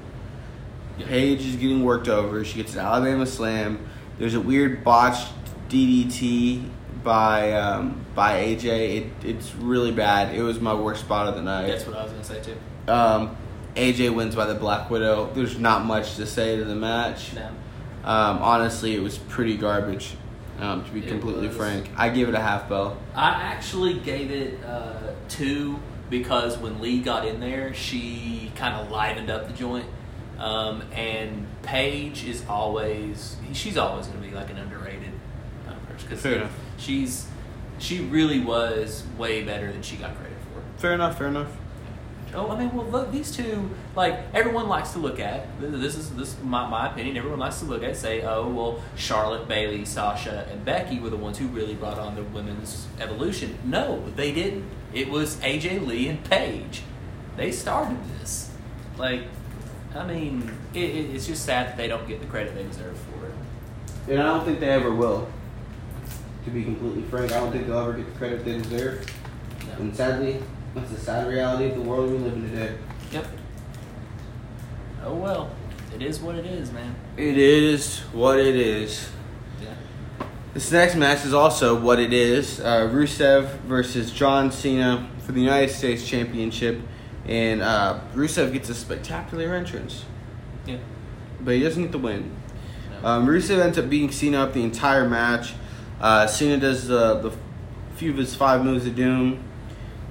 Yeah. 0.98 1.06
Paige 1.06 1.44
is 1.44 1.56
getting 1.56 1.82
worked 1.84 2.08
over. 2.08 2.44
She 2.44 2.62
gets 2.62 2.74
an 2.74 2.80
Alabama 2.80 3.26
slam. 3.26 3.84
There's 4.18 4.34
a 4.34 4.40
weird 4.40 4.84
botched 4.84 5.32
DDT 5.68 6.68
by 7.02 7.52
um, 7.54 8.04
by 8.14 8.44
AJ. 8.44 8.66
It, 8.66 9.06
it's 9.24 9.54
really 9.56 9.90
bad. 9.90 10.34
It 10.34 10.42
was 10.42 10.60
my 10.60 10.74
worst 10.74 11.00
spot 11.00 11.26
of 11.26 11.34
the 11.34 11.42
night. 11.42 11.66
That's 11.66 11.86
what 11.86 11.96
I 11.96 12.04
was 12.04 12.12
going 12.12 12.22
to 12.22 12.28
say, 12.28 12.40
too. 12.42 12.92
Um, 12.92 13.36
AJ 13.76 14.14
wins 14.14 14.34
by 14.34 14.46
the 14.46 14.54
Black 14.54 14.90
Widow. 14.90 15.30
There's 15.34 15.58
not 15.58 15.84
much 15.84 16.16
to 16.16 16.26
say 16.26 16.56
to 16.56 16.64
the 16.64 16.74
match. 16.74 17.32
No. 17.34 17.46
Um, 18.04 18.38
honestly, 18.42 18.94
it 18.94 19.00
was 19.02 19.18
pretty 19.18 19.56
garbage. 19.56 20.14
Um, 20.58 20.84
to 20.84 20.90
be 20.92 21.00
It 21.00 21.08
completely 21.08 21.48
was. 21.48 21.56
frank, 21.56 21.90
I 21.96 22.08
give 22.10 22.28
it 22.28 22.34
a 22.34 22.40
half 22.40 22.68
bell. 22.68 22.96
I 23.16 23.30
actually 23.30 23.94
gave 24.00 24.30
it 24.30 24.62
uh, 24.64 25.12
two 25.28 25.78
because 26.10 26.58
when 26.58 26.80
Lee 26.80 27.00
got 27.00 27.26
in 27.26 27.40
there, 27.40 27.72
she 27.74 28.52
kind 28.54 28.74
of 28.76 28.88
livened 28.92 29.30
up 29.30 29.48
the 29.48 29.54
joint. 29.54 29.86
Um, 30.38 30.82
and 30.92 31.46
Paige 31.62 32.24
is 32.28 32.44
always 32.48 33.36
she's 33.52 33.76
always 33.76 34.06
going 34.08 34.22
to 34.22 34.28
be 34.28 34.34
like 34.34 34.50
an 34.50 34.58
underrated 34.58 35.12
person 35.88 36.08
Fair 36.08 36.08
because 36.08 36.24
enough. 36.26 36.52
she's 36.78 37.26
she 37.78 38.00
really 38.00 38.40
was 38.40 39.04
way 39.16 39.42
better 39.42 39.72
than 39.72 39.82
she 39.82 39.96
got 39.96 40.14
credit 40.16 40.36
for. 40.52 40.80
Fair 40.80 40.92
enough. 40.94 41.16
Fair 41.18 41.28
enough. 41.28 41.50
Oh, 42.34 42.50
I 42.50 42.58
mean, 42.58 42.74
well, 42.74 42.86
look, 42.86 43.12
these 43.12 43.30
two, 43.30 43.68
like 43.94 44.18
everyone 44.32 44.66
likes 44.66 44.92
to 44.92 44.98
look 44.98 45.20
at. 45.20 45.46
This 45.60 45.96
is 45.96 46.10
this 46.14 46.28
is 46.28 46.42
my, 46.42 46.66
my 46.66 46.90
opinion. 46.90 47.16
Everyone 47.18 47.38
likes 47.38 47.58
to 47.58 47.66
look 47.66 47.82
at, 47.82 47.96
say, 47.96 48.22
oh, 48.22 48.48
well, 48.48 48.82
Charlotte, 48.96 49.48
Bayley, 49.48 49.84
Sasha, 49.84 50.46
and 50.50 50.64
Becky 50.64 50.98
were 50.98 51.10
the 51.10 51.16
ones 51.16 51.36
who 51.36 51.46
really 51.48 51.74
brought 51.74 51.98
on 51.98 52.14
the 52.14 52.22
women's 52.22 52.86
evolution. 53.00 53.58
No, 53.64 54.02
they 54.16 54.32
didn't. 54.32 54.64
It 54.94 55.10
was 55.10 55.36
AJ 55.36 55.86
Lee 55.86 56.08
and 56.08 56.24
Paige. 56.24 56.82
They 57.36 57.52
started 57.52 57.98
this. 58.18 58.50
Like, 58.96 59.24
I 59.94 60.06
mean, 60.06 60.50
it, 60.72 60.84
it, 60.84 61.14
it's 61.14 61.26
just 61.26 61.44
sad 61.44 61.68
that 61.68 61.76
they 61.76 61.88
don't 61.88 62.06
get 62.08 62.20
the 62.20 62.26
credit 62.26 62.54
they 62.54 62.62
deserve 62.62 62.96
for 62.96 63.26
it. 63.26 63.34
And 64.08 64.20
I 64.20 64.26
don't 64.26 64.44
think 64.44 64.60
they 64.60 64.70
ever 64.70 64.94
will. 64.94 65.28
To 66.44 66.50
be 66.50 66.64
completely 66.64 67.02
frank, 67.02 67.32
I 67.32 67.40
don't 67.40 67.52
think 67.52 67.66
they'll 67.66 67.78
ever 67.78 67.92
get 67.92 68.12
the 68.12 68.18
credit 68.18 68.44
they 68.44 68.58
deserve. 68.58 69.06
No. 69.66 69.74
And 69.74 69.96
sadly, 69.96 70.42
that's 70.74 70.90
the 70.90 71.00
sad 71.00 71.28
reality 71.28 71.70
of 71.70 71.74
the 71.76 71.82
world 71.82 72.10
we 72.10 72.18
live 72.18 72.34
in 72.34 72.50
today. 72.50 72.74
Yep. 73.12 73.26
Oh 75.04 75.14
well, 75.14 75.50
it 75.94 76.02
is 76.02 76.20
what 76.20 76.36
it 76.36 76.46
is, 76.46 76.72
man. 76.72 76.94
It 77.16 77.36
is 77.36 78.00
what 78.12 78.38
it 78.38 78.56
is. 78.56 79.10
Yeah. 79.60 79.74
This 80.54 80.70
next 80.72 80.94
match 80.94 81.24
is 81.24 81.34
also 81.34 81.78
what 81.78 81.98
it 81.98 82.12
is. 82.12 82.60
Uh, 82.60 82.88
Rusev 82.92 83.48
versus 83.60 84.10
John 84.12 84.50
Cena 84.50 85.08
for 85.18 85.32
the 85.32 85.40
United 85.40 85.70
States 85.70 86.06
Championship. 86.06 86.80
And 87.26 87.62
uh, 87.62 88.00
Rusev 88.14 88.52
gets 88.52 88.68
a 88.68 88.74
spectacular 88.74 89.54
entrance. 89.54 90.04
Yeah. 90.66 90.78
But 91.40 91.54
he 91.54 91.60
doesn't 91.60 91.82
get 91.82 91.92
the 91.92 91.98
win. 91.98 92.34
No. 92.90 93.08
Um, 93.08 93.26
Rusev 93.26 93.60
ends 93.60 93.78
up 93.78 93.88
beating 93.88 94.10
Cena 94.10 94.42
up 94.42 94.54
the 94.54 94.62
entire 94.62 95.08
match. 95.08 95.54
Uh, 96.00 96.26
Cena 96.26 96.56
does 96.56 96.88
the, 96.88 97.20
the 97.20 97.32
few 97.96 98.10
of 98.10 98.16
his 98.16 98.34
five 98.34 98.64
moves 98.64 98.86
of 98.86 98.96
doom. 98.96 99.44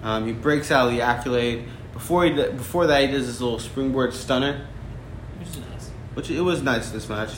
Um, 0.04 0.26
he 0.28 0.34
breaks 0.34 0.72
out 0.72 0.88
of 0.88 0.94
the 0.94 1.02
accolade. 1.02 1.66
Before 1.94 2.26
he 2.26 2.32
before 2.32 2.88
that, 2.88 3.02
he 3.02 3.08
does 3.12 3.28
this 3.28 3.40
little 3.42 3.60
springboard 3.60 4.14
stunner, 4.14 4.66
Which 5.40 5.50
is 5.50 5.58
nice. 5.58 5.90
which 6.16 6.30
it 6.32 6.42
was 6.42 6.62
nice 6.64 6.90
this 6.90 7.08
match. 7.08 7.32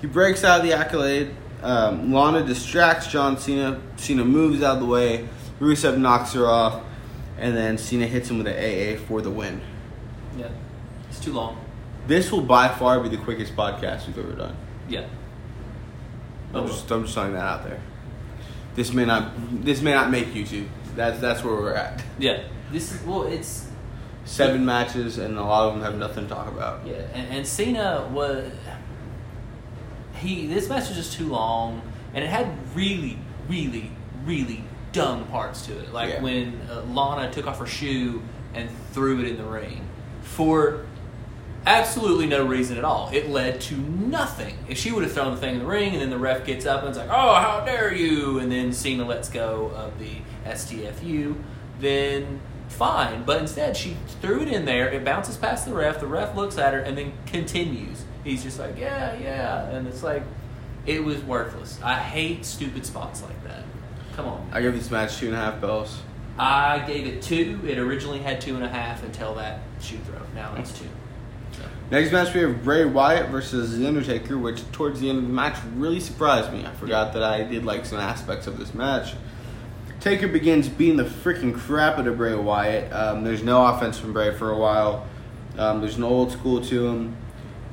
He 0.00 0.06
breaks 0.06 0.42
out 0.44 0.60
of 0.60 0.66
the 0.66 0.72
accolade. 0.72 1.30
Um, 1.62 2.12
Lana 2.12 2.44
distracts 2.44 3.06
John 3.08 3.38
Cena. 3.38 3.80
Cena 3.96 4.24
moves 4.24 4.62
out 4.62 4.74
of 4.74 4.80
the 4.80 4.86
way. 4.86 5.28
Rusev 5.60 5.98
knocks 5.98 6.32
her 6.34 6.46
off, 6.46 6.82
and 7.36 7.56
then 7.56 7.78
Cena 7.78 8.06
hits 8.06 8.30
him 8.30 8.38
with 8.38 8.46
an 8.46 8.54
AA 8.54 8.98
for 9.06 9.20
the 9.20 9.30
win. 9.30 9.60
Yeah. 10.36 10.48
It's 11.08 11.18
too 11.20 11.32
long. 11.32 11.64
This 12.06 12.30
will 12.32 12.40
by 12.42 12.68
far 12.68 13.00
be 13.00 13.08
the 13.08 13.16
quickest 13.16 13.54
podcast 13.56 14.06
we've 14.06 14.18
ever 14.18 14.32
done. 14.32 14.56
Yeah. 14.88 15.06
I'm 16.54 16.64
Oh, 16.64 16.66
just, 16.68 16.90
I'm 16.90 17.02
just 17.02 17.14
throwing 17.14 17.34
that 17.34 17.44
out 17.44 17.64
there. 17.64 17.80
This 18.74 18.92
may 18.92 19.04
not 19.04 19.32
this 19.64 19.82
may 19.82 19.92
not 19.92 20.10
make 20.10 20.28
YouTube. 20.28 20.68
That's 20.98 21.20
that's 21.20 21.44
where 21.44 21.54
we're 21.54 21.74
at. 21.74 22.02
Yeah. 22.18 22.42
This 22.72 22.92
is 22.92 23.00
well. 23.06 23.22
It's 23.22 23.66
Seven 24.24 24.64
matches 24.66 25.16
and 25.16 25.38
a 25.38 25.42
lot 25.42 25.68
of 25.68 25.74
them 25.74 25.82
have 25.84 25.96
nothing 25.96 26.24
to 26.28 26.34
talk 26.34 26.48
about. 26.48 26.86
yeah, 26.86 26.96
and, 27.14 27.32
and 27.38 27.46
Cena 27.46 28.06
was 28.12 28.50
he. 30.20 30.46
This 30.46 30.68
match 30.68 30.88
was 30.88 30.96
just 30.96 31.12
too 31.14 31.28
long, 31.28 31.80
and 32.12 32.22
it 32.24 32.28
had 32.28 32.46
really, 32.74 33.18
really, 33.48 33.90
really 34.24 34.64
dumb 34.92 35.24
parts 35.28 35.64
to 35.66 35.78
it. 35.78 35.92
Like 35.92 36.10
Yeah. 36.10 36.22
when 36.22 36.60
uh, 36.70 36.82
Lana 36.92 37.30
took 37.32 37.46
off 37.46 37.58
her 37.58 37.66
shoe 37.66 38.22
and 38.54 38.68
threw 38.92 39.20
it 39.20 39.28
in 39.28 39.36
the 39.38 39.44
ring 39.44 39.86
for 40.22 40.84
absolutely 41.68 42.26
no 42.26 42.44
reason 42.44 42.78
at 42.78 42.84
all. 42.84 43.10
It 43.12 43.28
led 43.28 43.60
to 43.62 43.76
nothing. 43.76 44.56
If 44.68 44.78
she 44.78 44.90
would 44.90 45.04
have 45.04 45.12
thrown 45.12 45.32
the 45.34 45.40
thing 45.40 45.54
in 45.54 45.60
the 45.60 45.66
ring, 45.66 45.92
and 45.92 46.00
then 46.00 46.10
the 46.10 46.18
ref 46.18 46.44
gets 46.44 46.66
up 46.66 46.80
and 46.80 46.88
it's 46.88 46.98
like, 46.98 47.10
"Oh, 47.10 47.34
how 47.34 47.62
dare 47.64 47.94
you!" 47.94 48.38
and 48.38 48.50
then 48.50 48.72
Cena 48.72 49.04
lets 49.04 49.28
go 49.28 49.70
of 49.76 49.98
the 49.98 50.16
STFU, 50.46 51.36
then 51.78 52.40
fine. 52.68 53.24
But 53.24 53.40
instead, 53.42 53.76
she 53.76 53.96
threw 54.20 54.42
it 54.42 54.48
in 54.48 54.64
there. 54.64 54.88
It 54.88 55.04
bounces 55.04 55.36
past 55.36 55.66
the 55.66 55.74
ref. 55.74 56.00
The 56.00 56.06
ref 56.06 56.34
looks 56.34 56.58
at 56.58 56.72
her 56.72 56.80
and 56.80 56.96
then 56.96 57.12
continues. 57.26 58.04
He's 58.24 58.42
just 58.42 58.58
like, 58.58 58.78
"Yeah, 58.78 59.16
yeah," 59.18 59.68
and 59.68 59.86
it's 59.86 60.02
like, 60.02 60.22
it 60.86 61.04
was 61.04 61.22
worthless. 61.22 61.78
I 61.82 61.96
hate 61.96 62.44
stupid 62.46 62.86
spots 62.86 63.22
like 63.22 63.44
that. 63.44 63.64
Come 64.16 64.26
on. 64.26 64.48
I 64.52 64.62
give 64.62 64.74
this 64.74 64.90
match 64.90 65.18
two 65.18 65.26
and 65.26 65.34
a 65.34 65.38
half 65.38 65.60
bells. 65.60 66.00
I 66.38 66.78
gave 66.80 67.06
it 67.06 67.20
two. 67.20 67.60
It 67.66 67.78
originally 67.78 68.20
had 68.20 68.40
two 68.40 68.54
and 68.54 68.64
a 68.64 68.68
half 68.68 69.02
until 69.02 69.34
that 69.34 69.60
shoe 69.80 69.98
throw. 69.98 70.20
Now 70.34 70.54
it's 70.56 70.76
two. 70.76 70.88
Next 71.90 72.12
match 72.12 72.34
we 72.34 72.42
have 72.42 72.62
Bray 72.62 72.84
Wyatt 72.84 73.30
versus 73.30 73.78
The 73.78 73.86
Undertaker, 73.86 74.36
which 74.36 74.60
towards 74.72 75.00
the 75.00 75.08
end 75.08 75.18
of 75.18 75.24
the 75.24 75.32
match 75.32 75.56
really 75.74 76.00
surprised 76.00 76.52
me. 76.52 76.66
I 76.66 76.70
forgot 76.72 77.14
that 77.14 77.22
I 77.22 77.44
did 77.44 77.64
like 77.64 77.86
some 77.86 77.98
aspects 77.98 78.46
of 78.46 78.58
this 78.58 78.74
match. 78.74 79.14
Taker 79.98 80.28
begins 80.28 80.68
beating 80.68 80.98
the 80.98 81.04
freaking 81.04 81.58
crap 81.58 81.98
out 81.98 82.06
of 82.06 82.18
Bray 82.18 82.34
Wyatt. 82.34 82.92
Um, 82.92 83.24
there's 83.24 83.42
no 83.42 83.66
offense 83.66 83.98
from 83.98 84.12
Bray 84.12 84.34
for 84.34 84.50
a 84.50 84.58
while. 84.58 85.06
Um, 85.56 85.80
there's 85.80 85.96
no 85.96 86.08
old 86.08 86.30
school 86.30 86.60
to 86.66 86.88
him. 86.88 87.16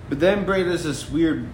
But 0.08 0.22
then 0.22 0.46
Bray 0.46 0.64
does 0.64 0.86
this 0.86 1.10
weird 1.10 1.48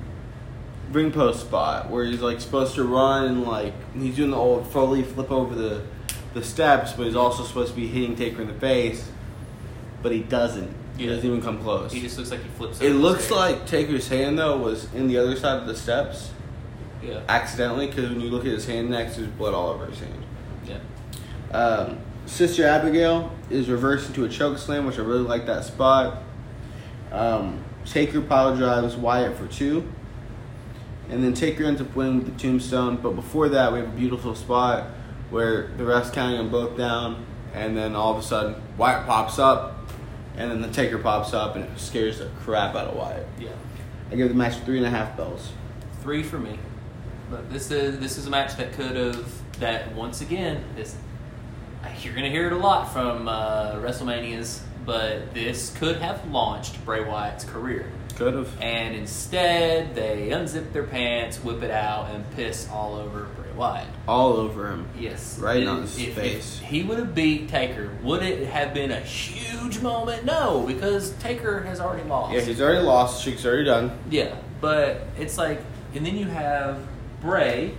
ring 0.92 1.12
post 1.12 1.40
spot 1.40 1.90
where 1.90 2.06
he's 2.06 2.22
like 2.22 2.40
supposed 2.42 2.76
to 2.76 2.84
run 2.84 3.26
and 3.26 3.44
like 3.44 3.74
he's 3.96 4.18
doing 4.18 4.30
the 4.30 4.38
old 4.38 4.68
Foley 4.68 5.02
flip 5.02 5.32
over 5.32 5.56
the 5.56 5.82
the 6.36 6.44
steps, 6.44 6.94
but 6.94 7.08
he's 7.08 7.16
also 7.16 7.44
supposed 7.44 7.72
to 7.72 7.76
be 7.76 7.88
hitting 7.88 8.16
Taker 8.16 8.42
in 8.42 8.48
the 8.48 8.54
face. 8.54 9.10
But 10.04 10.12
he 10.12 10.20
doesn't. 10.20 10.81
He 10.98 11.06
Yeah. 11.06 11.12
doesn't 11.16 11.26
even 11.26 11.42
come 11.42 11.60
close. 11.60 11.92
he 11.92 12.02
just 12.02 12.18
looks 12.18 12.32
like 12.32 12.42
he 12.44 12.50
flips. 12.58 12.82
It 12.82 12.92
looks 12.94 13.32
like 13.32 13.66
Taker's 13.66 14.08
hand 14.08 14.38
though 14.38 14.58
was 14.58 14.88
in 14.94 15.08
the 15.08 15.18
other 15.18 15.36
side 15.36 15.58
of 15.60 15.68
the 15.68 15.76
steps 15.76 16.32
yeah, 17.04 17.20
accidentally 17.28 17.88
because 17.88 18.10
when 18.10 18.22
you 18.22 18.30
look 18.30 18.42
at 18.46 18.52
his 18.52 18.66
hand 18.68 18.90
next, 18.90 19.16
there's 19.16 19.28
blood 19.30 19.54
all 19.54 19.70
over 19.70 19.86
his 19.88 20.00
hand. 20.00 20.24
yeah, 20.68 21.58
Um, 21.58 21.98
Sister 22.28 22.66
Abigail 22.68 23.32
is 23.50 23.68
reversed 23.70 24.08
into 24.10 24.24
a 24.26 24.30
choke 24.30 24.58
slam, 24.60 24.86
which 24.86 25.00
I 25.00 25.02
really 25.02 25.24
like 25.24 25.48
that 25.48 25.66
spot. 25.66 26.22
Um, 27.12 27.64
Taker 27.86 28.22
pile 28.22 28.56
drives 28.56 28.96
Wyatt 28.96 29.36
for 29.36 29.48
two, 29.48 29.84
and 31.10 31.24
then 31.24 31.34
Taker 31.34 31.64
ends 31.64 31.82
up 31.82 31.94
winning 31.96 32.20
with 32.20 32.26
the 32.38 32.40
tombstone. 32.40 32.98
But 32.98 33.16
before 33.16 33.50
that, 33.50 33.74
we 33.74 33.80
have 33.80 33.88
a 33.88 33.92
beautiful 33.98 34.36
spot 34.36 34.86
where 35.32 35.68
the 35.78 35.84
ref's 35.84 36.12
counting 36.12 36.38
them 36.38 36.50
both 36.50 36.78
down, 36.78 37.26
and 37.56 37.76
then 37.76 37.96
all 37.96 38.12
of 38.14 38.20
a 38.20 38.22
sudden 38.24 38.56
Wyatt 38.78 39.08
pops 39.08 39.40
up, 39.40 39.81
and 40.42 40.52
then 40.52 40.62
the 40.62 40.70
Taker 40.70 40.98
pops 40.98 41.34
up, 41.34 41.56
and 41.56 41.66
it 41.66 41.80
scares 41.80 42.20
the 42.20 42.30
crap 42.44 42.76
out 42.76 42.88
of 42.88 42.96
Wyatt. 42.96 43.28
yeah. 43.40 43.50
I 44.12 44.16
give 44.16 44.28
the 44.28 44.36
match 44.36 44.58
three 44.66 44.78
and 44.78 44.86
a 44.86 44.90
half 44.90 45.16
bells. 45.16 45.54
Three 46.02 46.22
for 46.22 46.38
me. 46.38 46.60
But 47.30 47.50
this 47.50 47.72
is 47.72 48.00
this 48.00 48.18
is 48.18 48.28
a 48.28 48.30
match 48.30 48.58
that 48.58 48.74
could 48.74 48.98
have 48.98 49.60
that 49.60 49.94
once 49.96 50.20
again 50.20 50.64
this 50.76 50.98
you're 52.02 52.14
gonna 52.14 52.30
hear 52.30 52.48
it 52.48 52.54
a 52.54 52.58
lot 52.58 52.92
from 52.92 53.28
uh, 53.28 53.74
WrestleManias, 53.76 54.62
but 54.86 55.34
this 55.34 55.76
could 55.78 55.98
have 55.98 56.30
launched 56.30 56.84
Bray 56.86 57.04
Wyatt's 57.04 57.44
career. 57.44 57.90
Could 58.22 58.36
have. 58.36 58.62
And 58.62 58.96
instead, 58.96 59.96
they 59.96 60.30
unzip 60.30 60.74
their 60.74 60.84
pants, 60.84 61.44
whip 61.44 61.64
it 61.64 61.72
out, 61.72 62.12
and 62.12 62.30
piss 62.36 62.70
all 62.70 62.96
over 62.96 63.24
Bray 63.36 63.52
Wyatt. 63.56 63.88
All 64.08 64.34
over 64.34 64.70
him. 64.70 64.88
Yes. 65.00 65.40
Right 65.40 65.66
on 65.66 65.82
his 65.82 65.98
if, 65.98 66.14
face. 66.14 66.60
If 66.62 66.68
he 66.68 66.84
would 66.84 67.00
have 67.00 67.16
beat 67.16 67.50
Taker, 67.50 67.90
would 68.04 68.22
it 68.22 68.48
have 68.48 68.76
been 68.76 68.92
a 68.92 69.00
huge 69.00 69.82
moment? 69.82 70.24
No, 70.24 70.64
because 70.68 71.14
Taker 71.14 71.62
has 71.62 71.80
already 71.80 72.08
lost. 72.08 72.36
Yeah, 72.36 72.42
he's 72.42 72.62
already 72.62 72.86
lost. 72.86 73.22
Streak's 73.22 73.44
already 73.44 73.66
done. 73.66 73.98
Yeah, 74.12 74.36
but 74.60 75.02
it's 75.18 75.40
like, 75.40 75.60
and 75.96 76.06
then 76.06 76.16
you 76.16 76.28
have 76.28 76.78
Bray, 77.22 77.74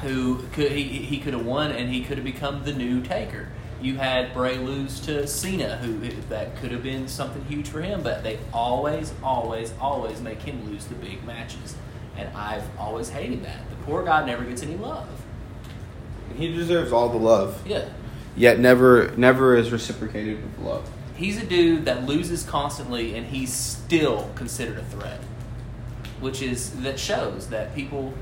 who 0.00 0.42
could 0.52 0.72
he 0.72 0.84
he 0.84 1.18
could 1.18 1.34
have 1.34 1.44
won, 1.44 1.70
and 1.70 1.92
he 1.92 2.02
could 2.02 2.16
have 2.16 2.24
become 2.24 2.64
the 2.64 2.72
new 2.72 3.02
Taker. 3.02 3.48
You 3.80 3.96
had 3.96 4.34
Bray 4.34 4.58
lose 4.58 4.98
to 5.00 5.26
Cena, 5.26 5.76
who 5.76 5.98
that 6.28 6.56
could 6.56 6.72
have 6.72 6.82
been 6.82 7.06
something 7.06 7.44
huge 7.44 7.68
for 7.68 7.80
him, 7.80 8.02
but 8.02 8.22
they 8.24 8.38
always, 8.52 9.12
always, 9.22 9.72
always 9.80 10.20
make 10.20 10.42
him 10.42 10.68
lose 10.68 10.86
the 10.86 10.96
big 10.96 11.24
matches, 11.24 11.76
and 12.16 12.28
I've 12.36 12.64
always 12.78 13.08
hated 13.10 13.44
that. 13.44 13.70
The 13.70 13.76
poor 13.84 14.04
guy 14.04 14.26
never 14.26 14.44
gets 14.44 14.62
any 14.64 14.76
love. 14.76 15.08
He 16.36 16.52
deserves 16.52 16.92
all 16.92 17.08
the 17.08 17.18
love. 17.18 17.62
Yeah, 17.66 17.88
Yet 18.36 18.58
never, 18.60 19.12
never 19.16 19.56
is 19.56 19.70
reciprocated 19.72 20.42
with 20.42 20.58
love. 20.64 20.88
he's 21.16 21.40
a 21.42 21.46
dude 21.46 21.84
that 21.86 22.04
loses 22.04 22.44
constantly, 22.44 23.16
and 23.16 23.26
he's 23.26 23.52
still 23.52 24.30
considered 24.34 24.78
a 24.78 24.84
threat, 24.84 25.20
which 26.20 26.42
is 26.42 26.80
that 26.82 26.98
shows 26.98 27.48
that 27.48 27.74
people 27.74 28.12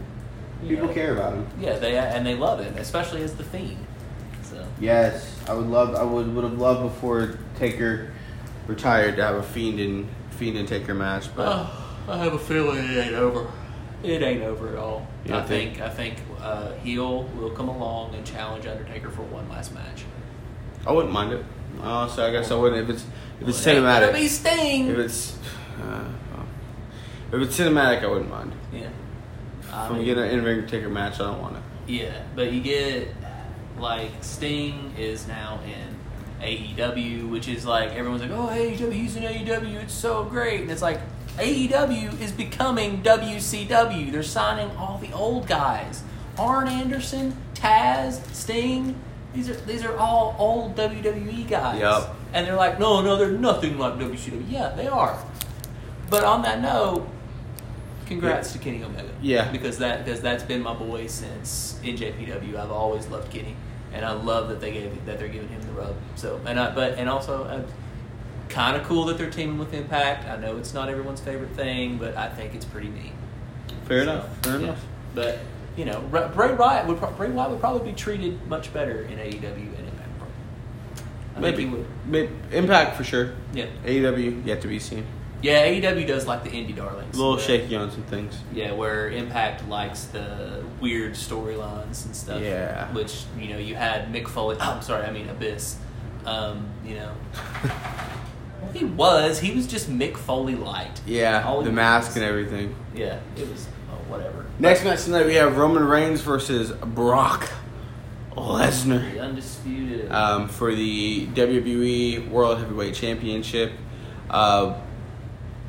People 0.67 0.89
know, 0.89 0.95
care 0.95 1.13
about 1.13 1.35
him. 1.35 1.47
Yeah, 1.61 1.79
they 1.79 1.97
and 1.99 2.27
they 2.27 2.35
love 2.35 2.61
him, 2.61 2.77
especially 2.79 3.23
as 3.23 3.35
the 3.35 3.45
fiend. 3.45 3.86
So 4.51 4.65
Yes, 4.81 5.39
I 5.49 5.55
would 5.55 5.67
love. 5.67 5.95
I 5.95 6.03
would 6.03 6.35
would 6.35 6.45
have 6.45 6.59
loved 6.59 6.83
before 6.95 7.39
Taker 7.59 8.13
retired 8.67 9.17
to 9.17 9.23
have 9.25 9.37
a 9.37 9.43
fiend 9.43 9.81
and 9.81 10.09
fiend 10.31 10.57
and 10.59 10.69
Taker 10.69 10.95
match, 10.95 11.35
but 11.35 11.47
Oh, 11.49 11.97
I 12.09 12.17
have 12.19 12.33
a 12.35 12.39
feeling 12.39 12.79
it 12.79 12.97
ain't 12.97 13.15
over. 13.15 13.51
It 14.03 14.23
ain't 14.23 14.43
over 14.43 14.69
at 14.69 14.77
all. 14.77 15.07
You 15.25 15.35
I 15.35 15.43
think, 15.43 15.81
I 15.81 15.89
think 15.89 16.19
uh, 16.41 16.73
heel 16.75 17.25
will 17.25 17.51
come 17.51 17.69
along 17.69 18.15
and 18.15 18.25
challenge 18.25 18.67
Undertaker 18.67 19.11
for 19.11 19.23
one 19.23 19.49
last 19.49 19.73
match. 19.75 20.05
I 20.87 20.93
wouldn't 20.93 21.13
mind 21.13 21.33
it. 21.33 21.45
So 21.83 22.25
I 22.27 22.31
guess 22.31 22.51
I 22.51 22.55
wouldn't 22.55 22.89
if 22.89 22.95
it's 22.95 23.07
if 23.41 23.49
it's 23.49 23.67
Well, 23.67 23.77
it 24.03 24.03
ain't 24.05 24.15
be 24.15 24.21
cinematic. 24.21 24.29
Sting. 24.29 24.89
If 24.89 24.99
it's 24.99 25.39
uh, 25.83 26.05
well, 26.33 26.47
if 27.43 27.49
it's 27.49 27.59
cinematic, 27.59 28.03
I 28.05 28.07
wouldn't 28.07 28.31
mind. 28.31 28.53
yeah. 28.73 28.89
I 29.73 29.89
From 29.89 29.97
mean, 29.97 30.05
getting 30.07 30.23
an 30.25 30.31
in-ring 30.31 30.67
Taker 30.67 30.89
match, 30.89 31.15
I 31.15 31.25
don't 31.25 31.43
want 31.43 31.57
it. 31.57 31.63
Yeah, 31.89 32.23
but 32.35 32.53
you 32.53 32.61
get 32.63 33.09
like 33.79 34.11
Sting 34.21 34.93
is 34.99 35.27
now 35.27 35.61
in 35.65 35.97
AEW, 36.45 37.31
which 37.31 37.49
is 37.49 37.65
like 37.67 37.91
everyone's 37.91 38.23
like, 38.23 38.31
oh 38.31 38.49
AEW, 38.49 38.93
he's 38.93 39.17
in 39.17 39.23
AEW, 39.23 39.83
it's 39.83 39.95
so 39.95 40.25
great, 40.25 40.61
and 40.61 40.71
it's 40.71 40.83
like 40.83 41.01
AEW 41.39 42.21
is 42.21 42.33
becoming 42.33 43.03
WCW. 43.03 44.11
They're 44.11 44.23
signing 44.23 44.75
all 44.77 44.99
the 44.99 45.13
old 45.13 45.47
guys, 45.47 46.03
Arn 46.39 46.69
Anderson, 46.69 47.37
Taz, 47.55 48.23
Sting. 48.35 48.97
These 49.35 49.51
are 49.51 49.55
these 49.55 49.85
are 49.85 49.97
all 49.99 50.35
old 50.39 50.77
WWE 50.77 51.47
guys. 51.49 51.81
Yup. 51.81 52.17
And 52.33 52.47
they're 52.47 52.57
like, 52.57 52.79
no, 52.79 53.03
no, 53.03 53.17
they're 53.17 53.31
nothing 53.31 53.79
like 53.79 53.95
WCW. 53.95 54.45
Yeah, 54.49 54.71
they 54.71 54.87
are. 54.87 55.23
But 56.09 56.25
on 56.25 56.43
that 56.43 56.61
note, 56.61 57.07
congrats 58.07 58.53
to 58.53 58.59
Kenny 58.59 58.83
Omega. 58.83 59.11
Yeah. 59.21 59.51
Because 59.51 59.79
that 59.79 60.05
because 60.05 60.21
that's 60.23 60.43
been 60.43 60.63
my 60.63 60.75
boy 60.75 61.07
since 61.07 61.79
NJPW. 61.83 62.57
I've 62.57 62.71
always 62.71 63.09
loved 63.09 63.31
Kenny, 63.31 63.57
and 63.97 64.05
I 64.05 64.13
love 64.13 64.49
that 64.51 64.61
they 64.61 64.71
gave 64.73 65.05
that 65.07 65.19
they're 65.19 65.27
giving 65.29 65.49
him 65.49 65.61
the 65.63 65.73
rub. 65.73 65.97
So 66.15 66.41
and 66.47 66.61
I, 66.61 66.73
but 66.75 66.95
and 66.99 67.09
also. 67.09 67.45
Uh, 67.45 67.63
Kind 68.49 68.77
of 68.77 68.85
cool 68.87 69.07
that 69.07 69.19
they're 69.19 69.29
teaming 69.29 69.59
with 69.59 69.75
Impact. 69.75 70.29
I 70.29 70.37
know 70.37 70.57
it's 70.57 70.73
not 70.73 70.89
everyone's 70.89 71.21
favorite 71.21 71.51
thing, 71.51 71.99
but 71.99 72.17
I 72.17 72.29
think 72.29 72.55
it's 72.55 72.65
pretty 72.65 72.89
neat. 72.89 73.13
Fair 73.87 74.05
So, 74.05 74.13
enough. 74.13 74.39
Fair 74.45 74.53
yeah. 74.59 74.65
enough. 74.67 74.85
But 75.17 75.39
you 75.77 75.85
know, 75.85 76.01
Bray 76.13 76.29
Bray 76.33 76.55
Wyatt 76.55 76.87
would 76.87 76.99
pro- 76.99 77.11
Bray 77.11 77.29
Wyatt 77.29 77.51
would 77.51 77.59
probably 77.59 77.91
be 77.91 77.97
treated 77.97 78.47
much 78.47 78.73
better 78.73 79.03
in 79.03 79.19
AEW 79.19 79.43
and 79.43 79.89
Impact. 79.89 80.11
I 81.35 81.41
think 81.41 81.43
Maybe. 81.43 81.65
he 81.65 81.69
would. 81.71 81.87
Maybe 82.07 82.33
Impact 82.53 82.97
for 82.97 83.03
sure. 83.03 83.33
Yeah, 83.53 83.67
AEW 83.85 84.47
yet 84.47 84.61
to 84.63 84.69
be 84.69 84.79
seen. 84.79 85.05
Yeah. 85.43 85.67
AEW 85.67 86.07
does 86.07 86.27
like 86.27 86.43
the 86.45 86.51
indie 86.51 86.75
darlings. 86.75 87.15
A 87.15 87.19
little 87.19 87.39
shaky 87.39 87.77
on 87.77 87.91
some 87.91 88.03
things. 88.05 88.39
Yeah, 88.53 88.73
where 88.73 89.11
Impact 89.11 89.69
likes 89.69 90.05
the 90.05 90.65
weird 90.81 91.13
storylines 91.15 92.05
and 92.07 92.15
stuff. 92.17 92.41
Yeah. 92.43 92.93
Which 92.93 93.25
you 93.39 93.49
know 93.49 93.59
you 93.59 93.75
had 93.75 94.13
Mick 94.13 94.29
Foley. 94.29 94.57
I'm 94.61 94.83
sorry, 94.83 95.05
I 95.07 95.11
mean 95.11 95.29
Abyss. 95.29 95.79
Um, 96.25 96.69
you 96.85 96.97
know, 96.97 97.13
well, 97.63 98.73
he 98.75 98.85
was. 98.85 99.39
He 99.39 99.53
was 99.55 99.67
just 99.67 99.89
Mick 99.91 100.17
Foley 100.17 100.57
light. 100.57 101.01
Yeah, 101.07 101.45
All 101.47 101.61
he 101.61 101.65
the 101.67 101.71
was. 101.71 101.77
mask 101.77 102.17
and 102.17 102.25
everything. 102.25 102.75
Yeah, 102.95 103.21
it 103.37 103.49
was. 103.49 103.69
Oh, 103.91 103.95
whatever. 104.11 104.45
Next 104.59 104.83
match 104.85 105.05
tonight 105.05 105.27
we 105.27 105.35
have 105.37 105.57
Roman 105.57 105.85
Reigns 105.85 106.23
versus 106.23 106.73
Brock 106.73 107.49
Lesnar 108.33 109.13
The 109.13 109.21
undisputed. 109.21 110.11
um, 110.11 110.49
for 110.49 110.75
the 110.75 111.27
WWE 111.29 112.29
World 112.29 112.59
Heavyweight 112.59 112.95
Championship. 112.95 113.73
Uh, 114.29 114.75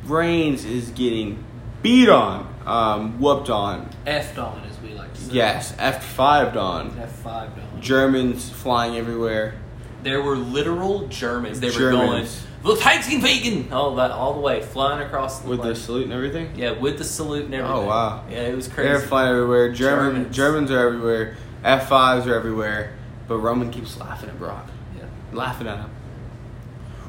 Reigns 0.09 0.65
is 0.65 0.89
getting 0.91 1.43
beat 1.81 2.09
on, 2.09 2.53
um, 2.65 3.19
whooped 3.19 3.49
on. 3.49 3.89
F 4.05 4.37
on, 4.37 4.61
as 4.69 4.79
we 4.81 4.93
like 4.93 5.13
to 5.13 5.21
say. 5.21 5.33
Yes, 5.33 5.73
F5'd 5.73 6.57
on. 6.57 6.97
F 6.99 7.11
five 7.19 7.55
down. 7.55 7.81
Germans 7.81 8.49
flying 8.49 8.95
everywhere. 8.97 9.55
There 10.03 10.21
were 10.21 10.37
literal 10.37 11.07
Germans. 11.07 11.59
They 11.59 11.67
were 11.67 11.73
Germans. 11.91 12.45
going, 12.63 12.77
"Volkswagen 12.77 13.21
vegan!" 13.21 13.71
All 13.73 13.95
that, 13.95 14.11
all 14.11 14.33
the 14.33 14.39
way, 14.39 14.61
flying 14.61 15.05
across 15.05 15.39
the 15.39 15.49
With 15.49 15.57
the 15.59 15.63
place. 15.65 15.81
salute 15.81 16.03
and 16.05 16.13
everything? 16.13 16.51
yeah, 16.55 16.71
with 16.71 16.97
the 16.97 17.03
salute 17.03 17.45
and 17.45 17.53
everything. 17.55 17.77
Oh, 17.77 17.85
wow. 17.87 18.23
Yeah, 18.29 18.37
it 18.43 18.55
was 18.55 18.67
crazy. 18.67 18.89
They're 18.89 18.99
flying 18.99 19.31
everywhere. 19.31 19.71
German, 19.73 20.13
Germans. 20.31 20.35
Germans 20.35 20.71
are 20.71 20.87
everywhere. 20.87 21.37
F5s 21.63 22.25
are 22.27 22.35
everywhere. 22.35 22.93
But 23.27 23.39
Roman 23.39 23.71
keeps 23.71 23.97
laughing 23.99 24.29
at 24.29 24.39
Brock. 24.39 24.67
Yeah. 24.97 25.03
laughing 25.33 25.67
at 25.67 25.77
him. 25.79 25.89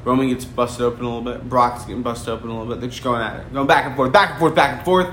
Roman 0.05 0.29
gets 0.29 0.45
busted 0.45 0.81
open 0.81 1.03
a 1.03 1.07
little 1.07 1.21
bit. 1.21 1.49
Brock's 1.49 1.85
getting 1.85 2.01
busted 2.01 2.29
open 2.29 2.49
a 2.49 2.57
little 2.57 2.73
bit. 2.73 2.79
They're 2.81 2.89
just 2.89 3.03
going 3.03 3.21
at 3.21 3.41
it, 3.41 3.53
going 3.53 3.67
back 3.67 3.85
and 3.85 3.95
forth, 3.95 4.11
back 4.11 4.31
and 4.31 4.39
forth, 4.39 4.55
back 4.55 4.77
and 4.77 4.85
forth. 4.85 5.09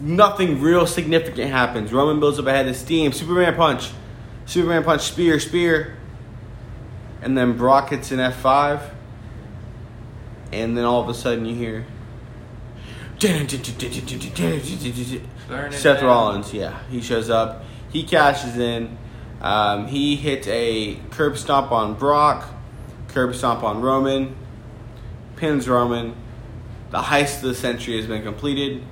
Nothing 0.00 0.60
real 0.60 0.86
significant 0.86 1.50
happens. 1.50 1.92
Roman 1.92 2.20
builds 2.20 2.38
up 2.38 2.46
a 2.46 2.52
head 2.52 2.68
of 2.68 2.76
steam. 2.76 3.12
Superman 3.12 3.54
punch, 3.54 3.90
Superman 4.46 4.84
punch, 4.84 5.02
spear, 5.02 5.38
spear, 5.40 5.96
and 7.22 7.36
then 7.36 7.56
Brock 7.56 7.90
hits 7.90 8.10
an 8.10 8.20
F 8.20 8.36
five, 8.36 8.82
and 10.52 10.76
then 10.76 10.84
all 10.84 11.02
of 11.02 11.08
a 11.08 11.14
sudden 11.14 11.44
you 11.44 11.54
hear. 11.54 11.86
Seth. 15.72 16.02
Rollins, 16.02 16.54
yeah, 16.54 16.78
he 16.90 17.02
shows 17.02 17.28
up. 17.28 17.64
He 17.90 18.04
cashes 18.04 18.56
in. 18.56 18.96
Um, 19.42 19.86
he 19.88 20.16
hits 20.16 20.46
a 20.48 20.96
curb 21.10 21.36
stomp 21.36 21.72
on 21.72 21.94
Brock, 21.94 22.48
curb 23.10 23.34
stomp 23.34 23.62
on 23.62 23.80
Roman, 23.80 24.36
pins 25.36 25.68
Roman. 25.68 26.14
The 26.90 26.98
heist 26.98 27.36
of 27.36 27.42
the 27.42 27.54
century 27.54 27.96
has 27.96 28.06
been 28.06 28.22
completed. 28.22 28.82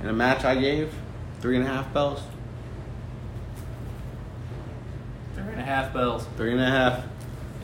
And 0.00 0.08
a 0.10 0.12
match 0.12 0.44
I 0.44 0.54
gave 0.54 0.92
three 1.40 1.56
and 1.56 1.66
a 1.66 1.68
half 1.68 1.92
bells. 1.92 2.22
Three 5.34 5.44
and 5.44 5.60
a 5.60 5.64
half 5.64 5.92
bells. 5.92 6.26
Three 6.36 6.52
and 6.52 6.60
a 6.60 6.66
half. 6.66 7.04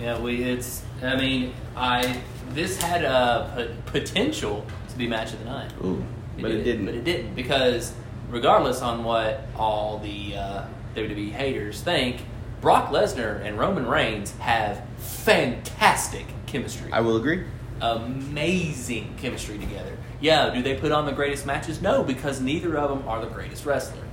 Yeah, 0.00 0.18
we. 0.18 0.42
It's. 0.42 0.82
I 1.02 1.16
mean, 1.16 1.52
I. 1.76 2.20
This 2.50 2.80
had 2.80 3.04
a 3.04 3.72
p- 3.86 3.98
potential 3.98 4.66
to 4.88 4.98
be 4.98 5.06
match 5.06 5.32
of 5.32 5.38
the 5.40 5.44
night. 5.46 5.72
Ooh, 5.84 6.04
but 6.40 6.50
it 6.50 6.64
didn't. 6.64 6.86
But 6.86 6.94
it 6.94 7.04
didn't 7.04 7.34
because, 7.34 7.94
regardless 8.28 8.82
on 8.82 9.04
what 9.04 9.46
all 9.56 9.98
the 9.98 10.36
uh, 10.36 10.64
WWE 10.94 11.30
haters 11.30 11.80
think, 11.80 12.22
Brock 12.62 12.90
Lesnar 12.90 13.44
and 13.44 13.58
Roman 13.58 13.86
Reigns 13.86 14.30
have 14.38 14.82
fantastic 14.98 16.26
chemistry. 16.46 16.90
I 16.92 17.00
will 17.00 17.16
agree. 17.16 17.44
Amazing 17.80 19.16
chemistry 19.20 19.58
together. 19.58 19.98
Yeah, 20.20 20.54
do 20.54 20.62
they 20.62 20.76
put 20.76 20.92
on 20.92 21.04
the 21.04 21.12
greatest 21.12 21.44
matches? 21.44 21.82
No, 21.82 22.04
because 22.04 22.40
neither 22.40 22.78
of 22.78 22.88
them 22.88 23.08
are 23.08 23.20
the 23.20 23.26
greatest 23.26 23.66
wrestler. 23.66 24.04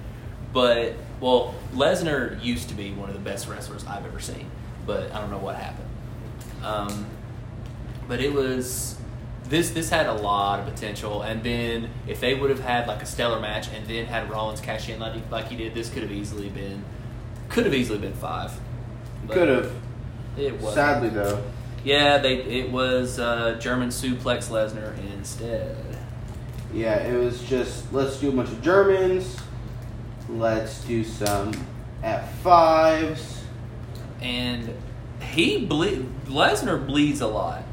But 0.51 0.95
well, 1.19 1.53
Lesnar 1.73 2.43
used 2.43 2.69
to 2.69 2.75
be 2.75 2.91
one 2.91 3.07
of 3.07 3.13
the 3.13 3.21
best 3.21 3.47
wrestlers 3.47 3.85
I've 3.85 4.03
ever 4.03 4.19
seen, 4.19 4.49
but 4.87 5.13
I 5.13 5.21
don't 5.21 5.29
know 5.29 5.37
what 5.37 5.55
happened. 5.55 5.89
Um, 6.63 7.05
but 8.07 8.19
it 8.19 8.33
was 8.33 8.97
this 9.43 9.69
this 9.69 9.91
had 9.91 10.07
a 10.07 10.13
lot 10.13 10.59
of 10.59 10.65
potential, 10.65 11.21
and 11.21 11.43
then 11.43 11.91
if 12.07 12.19
they 12.19 12.33
would 12.33 12.49
have 12.49 12.61
had 12.61 12.87
like 12.87 13.03
a 13.03 13.05
stellar 13.05 13.39
match 13.39 13.67
and 13.71 13.85
then 13.85 14.07
had 14.07 14.27
Rollins 14.31 14.59
cash 14.59 14.89
in 14.89 14.99
like 14.99 15.13
he, 15.13 15.21
like 15.29 15.49
he 15.49 15.55
did, 15.55 15.75
this 15.75 15.91
could 15.91 16.01
have 16.01 16.11
easily 16.11 16.49
been 16.49 16.83
could 17.49 17.65
have 17.65 17.73
easily 17.73 17.99
been 17.99 18.13
five. 18.13 18.51
Could 19.29 19.49
have. 19.49 19.71
It 20.37 20.59
was 20.61 20.73
Sadly, 20.73 21.09
though. 21.09 21.43
yeah, 21.83 22.17
they 22.19 22.35
it 22.43 22.71
was 22.71 23.19
uh, 23.19 23.57
German 23.59 23.89
suplex 23.89 24.49
Lesnar 24.49 24.97
instead. 25.13 25.75
Yeah, 26.73 26.97
it 26.97 27.17
was 27.17 27.41
just 27.43 27.91
let's 27.91 28.17
do 28.19 28.29
a 28.29 28.31
bunch 28.31 28.49
of 28.49 28.61
Germans. 28.61 29.37
Let's 30.29 30.83
do 30.85 31.03
some 31.03 31.51
F5s. 32.03 33.41
And 34.21 34.73
he 35.21 35.65
ble- 35.65 36.05
Lesnar 36.27 36.85
bleeds 36.85 37.21
a 37.21 37.27
lot. 37.27 37.63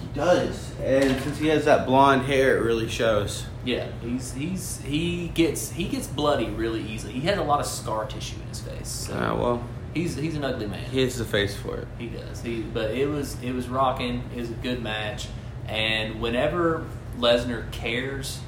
He 0.00 0.06
does, 0.14 0.72
and 0.80 1.20
since 1.22 1.38
he 1.38 1.48
has 1.48 1.64
that 1.64 1.86
blonde 1.86 2.22
hair, 2.26 2.56
it 2.58 2.60
really 2.60 2.88
shows. 2.88 3.46
Yeah, 3.64 3.88
he's 4.02 4.32
he's 4.32 4.80
he 4.82 5.28
gets 5.28 5.70
he 5.70 5.84
gets 5.84 6.06
bloody 6.06 6.50
really 6.50 6.82
easily. 6.82 7.14
He 7.14 7.20
has 7.22 7.38
a 7.38 7.42
lot 7.42 7.60
of 7.60 7.66
scar 7.66 8.06
tissue 8.06 8.36
in 8.40 8.48
his 8.48 8.60
face. 8.60 8.88
So 8.88 9.14
Uh, 9.14 9.34
well, 9.34 9.64
he's 9.94 10.16
he's 10.16 10.36
an 10.36 10.44
ugly 10.44 10.66
man. 10.66 10.84
he 10.90 11.02
has 11.02 11.16
the 11.16 11.24
face 11.24 11.56
for 11.56 11.78
it. 11.78 11.88
He 11.98 12.08
does. 12.08 12.42
He 12.42 12.62
but 12.62 12.90
it 12.90 13.06
was 13.06 13.36
it 13.42 13.52
was 13.52 13.68
rocking. 13.68 14.22
It 14.34 14.40
was 14.40 14.50
a 14.50 14.54
good 14.54 14.82
match, 14.82 15.28
and 15.66 16.20
whenever 16.20 16.84
Lesnar 17.18 17.70
cares 17.72 18.40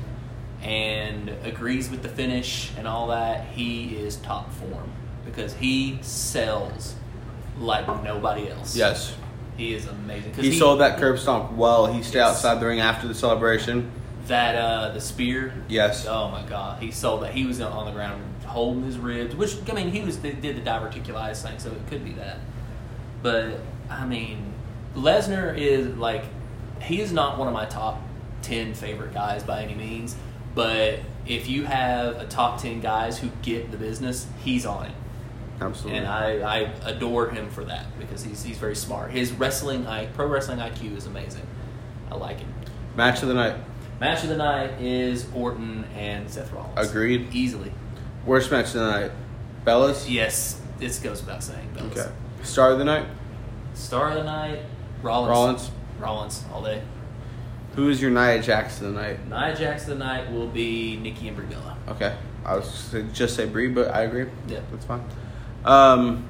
and 0.62 1.30
agrees 1.44 1.90
with 1.90 2.02
the 2.02 2.08
finish 2.08 2.72
and 2.76 2.86
all 2.88 3.08
that, 3.08 3.46
he 3.46 3.96
is 3.96 4.16
top 4.16 4.52
form 4.52 4.90
because 5.24 5.54
he 5.54 5.98
sells 6.02 6.94
like 7.58 7.86
nobody 8.04 8.48
else. 8.50 8.76
Yes, 8.76 9.14
he 9.56 9.74
is 9.74 9.86
amazing. 9.86 10.34
he, 10.34 10.58
sold 10.58 10.80
that 10.80 10.98
curb 10.98 11.18
stomp 11.18 11.52
well. 11.52 11.86
He 11.86 12.02
stayed 12.02 12.20
outside 12.20 12.60
the 12.60 12.66
ring 12.66 12.80
after 12.80 13.08
the 13.08 13.14
celebration. 13.14 13.90
That 14.28 14.54
uh, 14.54 14.90
the 14.92 15.00
spear. 15.00 15.52
Yes. 15.68 16.06
Oh 16.06 16.28
my 16.28 16.42
god, 16.42 16.82
he 16.82 16.90
sold 16.90 17.22
that. 17.22 17.32
He 17.32 17.46
was 17.46 17.60
on 17.60 17.86
the 17.86 17.92
ground 17.92 18.22
holding 18.44 18.84
his 18.84 18.98
ribs, 18.98 19.34
which 19.34 19.56
I 19.68 19.74
mean, 19.74 19.90
he 19.90 20.02
was 20.02 20.16
did 20.16 20.42
the 20.42 20.60
diverticulitis 20.60 21.42
thing, 21.42 21.58
so 21.58 21.70
it 21.70 21.86
could 21.88 22.04
be 22.04 22.12
that. 22.12 22.38
But 23.22 23.60
I 23.90 24.06
mean, 24.06 24.52
Lesnar 24.94 25.56
is 25.56 25.96
like 25.96 26.24
he 26.82 27.00
is 27.00 27.12
not 27.12 27.38
one 27.38 27.48
of 27.48 27.54
my 27.54 27.66
top 27.66 28.00
ten 28.42 28.74
favorite 28.74 29.14
guys 29.14 29.42
by 29.42 29.62
any 29.62 29.74
means. 29.74 30.16
But 30.54 31.00
if 31.26 31.48
you 31.48 31.64
have 31.64 32.16
a 32.16 32.26
top 32.26 32.60
ten 32.60 32.80
guys 32.80 33.18
who 33.18 33.28
get 33.42 33.70
the 33.70 33.76
business, 33.76 34.26
he's 34.42 34.64
on 34.64 34.86
it. 34.86 34.92
Absolutely. 35.60 35.98
And 35.98 36.06
I, 36.06 36.38
I 36.40 36.58
adore 36.84 37.30
him 37.30 37.50
for 37.50 37.64
that 37.64 37.86
because 37.98 38.22
he's, 38.22 38.42
he's 38.42 38.58
very 38.58 38.76
smart. 38.76 39.10
His 39.10 39.32
wrestling, 39.32 39.86
I, 39.86 40.06
pro 40.06 40.26
wrestling 40.26 40.58
IQ 40.58 40.96
is 40.96 41.06
amazing. 41.06 41.46
I 42.10 42.14
like 42.16 42.40
him. 42.40 42.52
Match 42.94 43.22
of 43.22 43.28
the 43.28 43.34
night. 43.34 43.56
Match 44.00 44.22
of 44.24 44.28
the 44.28 44.36
night 44.36 44.80
is 44.80 45.26
Orton 45.34 45.84
and 45.96 46.28
Seth 46.30 46.52
Rollins. 46.52 46.90
Agreed. 46.90 47.34
Easily. 47.34 47.72
Worst 48.26 48.50
match 48.50 48.66
of 48.66 48.72
the 48.74 48.90
night. 48.90 49.10
Bellas. 49.64 50.06
Yes, 50.08 50.60
this 50.78 50.98
goes 50.98 51.20
without 51.22 51.42
saying. 51.42 51.70
Bellas. 51.74 51.92
Okay. 51.92 52.10
Star 52.42 52.72
of 52.72 52.78
the 52.78 52.84
night. 52.84 53.06
Star 53.74 54.10
of 54.10 54.14
the 54.14 54.24
night, 54.24 54.60
Rollins. 55.02 55.30
Rollins. 55.30 55.70
Rollins 55.98 56.44
all 56.52 56.62
day. 56.62 56.82
Who 57.74 57.88
is 57.88 58.00
your 58.00 58.10
Nia 58.10 58.42
Jax 58.42 58.80
of 58.80 58.94
the 58.94 59.00
night? 59.00 59.28
Nia 59.28 59.54
Jax 59.54 59.82
of 59.82 59.88
the 59.90 60.04
night 60.04 60.30
will 60.32 60.48
be 60.48 60.96
Nikki 60.96 61.28
and 61.28 61.36
Brie 61.36 61.46
Bella. 61.46 61.76
Okay. 61.88 62.16
I 62.44 62.56
was 62.56 62.94
just 63.12 63.36
say 63.36 63.46
Brie, 63.46 63.68
but 63.68 63.90
I 63.90 64.02
agree. 64.02 64.26
Yeah. 64.46 64.60
That's 64.70 64.84
fine. 64.84 65.04
Um, 65.64 66.26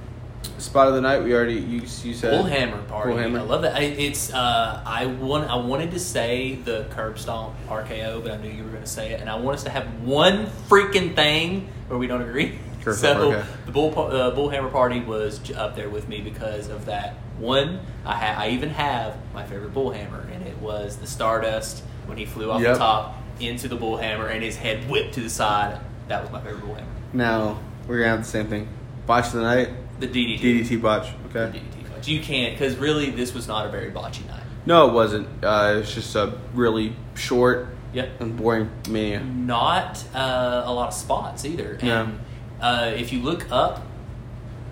spot 0.59 0.89
of 0.89 0.95
the 0.95 1.01
night. 1.01 1.23
We 1.23 1.35
already 1.35 1.55
you 1.55 1.81
you 1.81 2.15
said 2.15 2.33
Bullhammer 2.33 2.87
party. 2.89 3.13
Bullhammer. 3.13 3.41
I 3.41 3.43
love 3.43 3.63
that. 3.63 3.77
I, 3.77 3.83
it's 3.83 4.33
uh, 4.33 4.83
I 4.85 5.07
want 5.07 5.51
I 5.51 5.57
wanted 5.57 5.91
to 5.93 6.01
say 6.01 6.57
the 6.57 6.87
curb 6.91 7.19
stomp 7.19 7.55
RKO, 7.69 8.23
but 8.23 8.33
I 8.33 8.37
knew 8.37 8.51
you 8.51 8.65
were 8.65 8.71
going 8.71 8.83
to 8.83 8.89
say 8.89 9.13
it, 9.13 9.21
and 9.21 9.31
I 9.31 9.37
want 9.37 9.59
us 9.59 9.65
to 9.65 9.71
have 9.71 9.87
one 10.03 10.47
freaking 10.69 11.15
thing 11.15 11.69
where 11.89 11.99
we 11.99 12.07
don't 12.07 12.23
agree. 12.23 12.59
Curb 12.83 12.97
so 12.97 13.33
okay. 13.33 13.47
the 13.67 13.73
bull 13.73 13.91
uh, 13.99 14.35
Bullhammer 14.35 14.71
party 14.71 15.01
was 15.01 15.51
up 15.53 15.75
there 15.75 15.89
with 15.89 16.09
me 16.09 16.21
because 16.21 16.69
of 16.69 16.87
that. 16.87 17.15
One, 17.39 17.81
I 18.05 18.15
ha- 18.15 18.41
I 18.43 18.49
even 18.51 18.71
have 18.71 19.17
my 19.35 19.45
favorite 19.45 19.75
Bullhammer, 19.75 20.33
and 20.33 20.47
it 20.47 20.57
was 20.59 20.97
the 20.97 21.07
Stardust 21.07 21.83
when 22.07 22.17
he 22.17 22.25
flew 22.25 22.51
off 22.51 22.63
Yep. 22.63 22.75
the 22.75 22.79
top 22.79 23.23
into 23.41 23.69
the 23.69 23.77
Bullhammer 23.77 24.31
and 24.31 24.43
his 24.43 24.57
head 24.57 24.89
whipped 24.89 25.15
to 25.15 25.21
the 25.21 25.29
side. 25.31 25.81
That 26.09 26.23
was 26.23 26.31
my 26.31 26.41
favorite 26.41 26.63
Bullhammer. 26.65 26.85
Now 27.13 27.59
we're 27.87 27.99
gonna 27.99 28.11
have 28.11 28.25
the 28.25 28.31
same 28.31 28.47
thing. 28.47 28.69
Botch 29.07 29.27
of 29.27 29.33
the 29.35 29.43
night. 29.43 29.71
The 30.01 30.09
DDT. 30.09 30.41
DDT 30.41 30.83
botch. 30.83 31.09
The 31.33 31.41
Okay. 31.47 31.59
DDT 31.59 31.91
botch. 31.95 32.09
You 32.09 32.21
can't 32.21 32.55
because 32.59 32.77
really 32.77 33.11
this 33.11 33.33
was 33.35 33.49
not 33.49 33.67
a 33.67 33.69
very 33.71 33.91
botchy 33.91 34.27
night. 34.29 34.43
No, 34.67 34.89
it 34.89 34.93
wasn't. 34.93 35.29
Uh, 35.45 35.73
it 35.75 35.79
was 35.79 35.95
just 35.95 36.15
a 36.17 36.35
really 36.55 36.95
short 37.15 37.69
Yep. 37.93 38.21
and 38.21 38.37
boring 38.37 38.71
mania. 38.89 39.21
not 39.21 40.03
uh, 40.15 40.63
a 40.67 40.73
lot 40.73 40.89
of 40.89 40.95
spots 40.95 41.45
either. 41.45 41.79
And 41.81 42.19
Yeah. 42.61 42.67
uh, 42.69 42.85
if 42.97 43.13
you 43.13 43.23
look 43.23 43.47
up, 43.51 43.83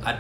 I 0.05 0.19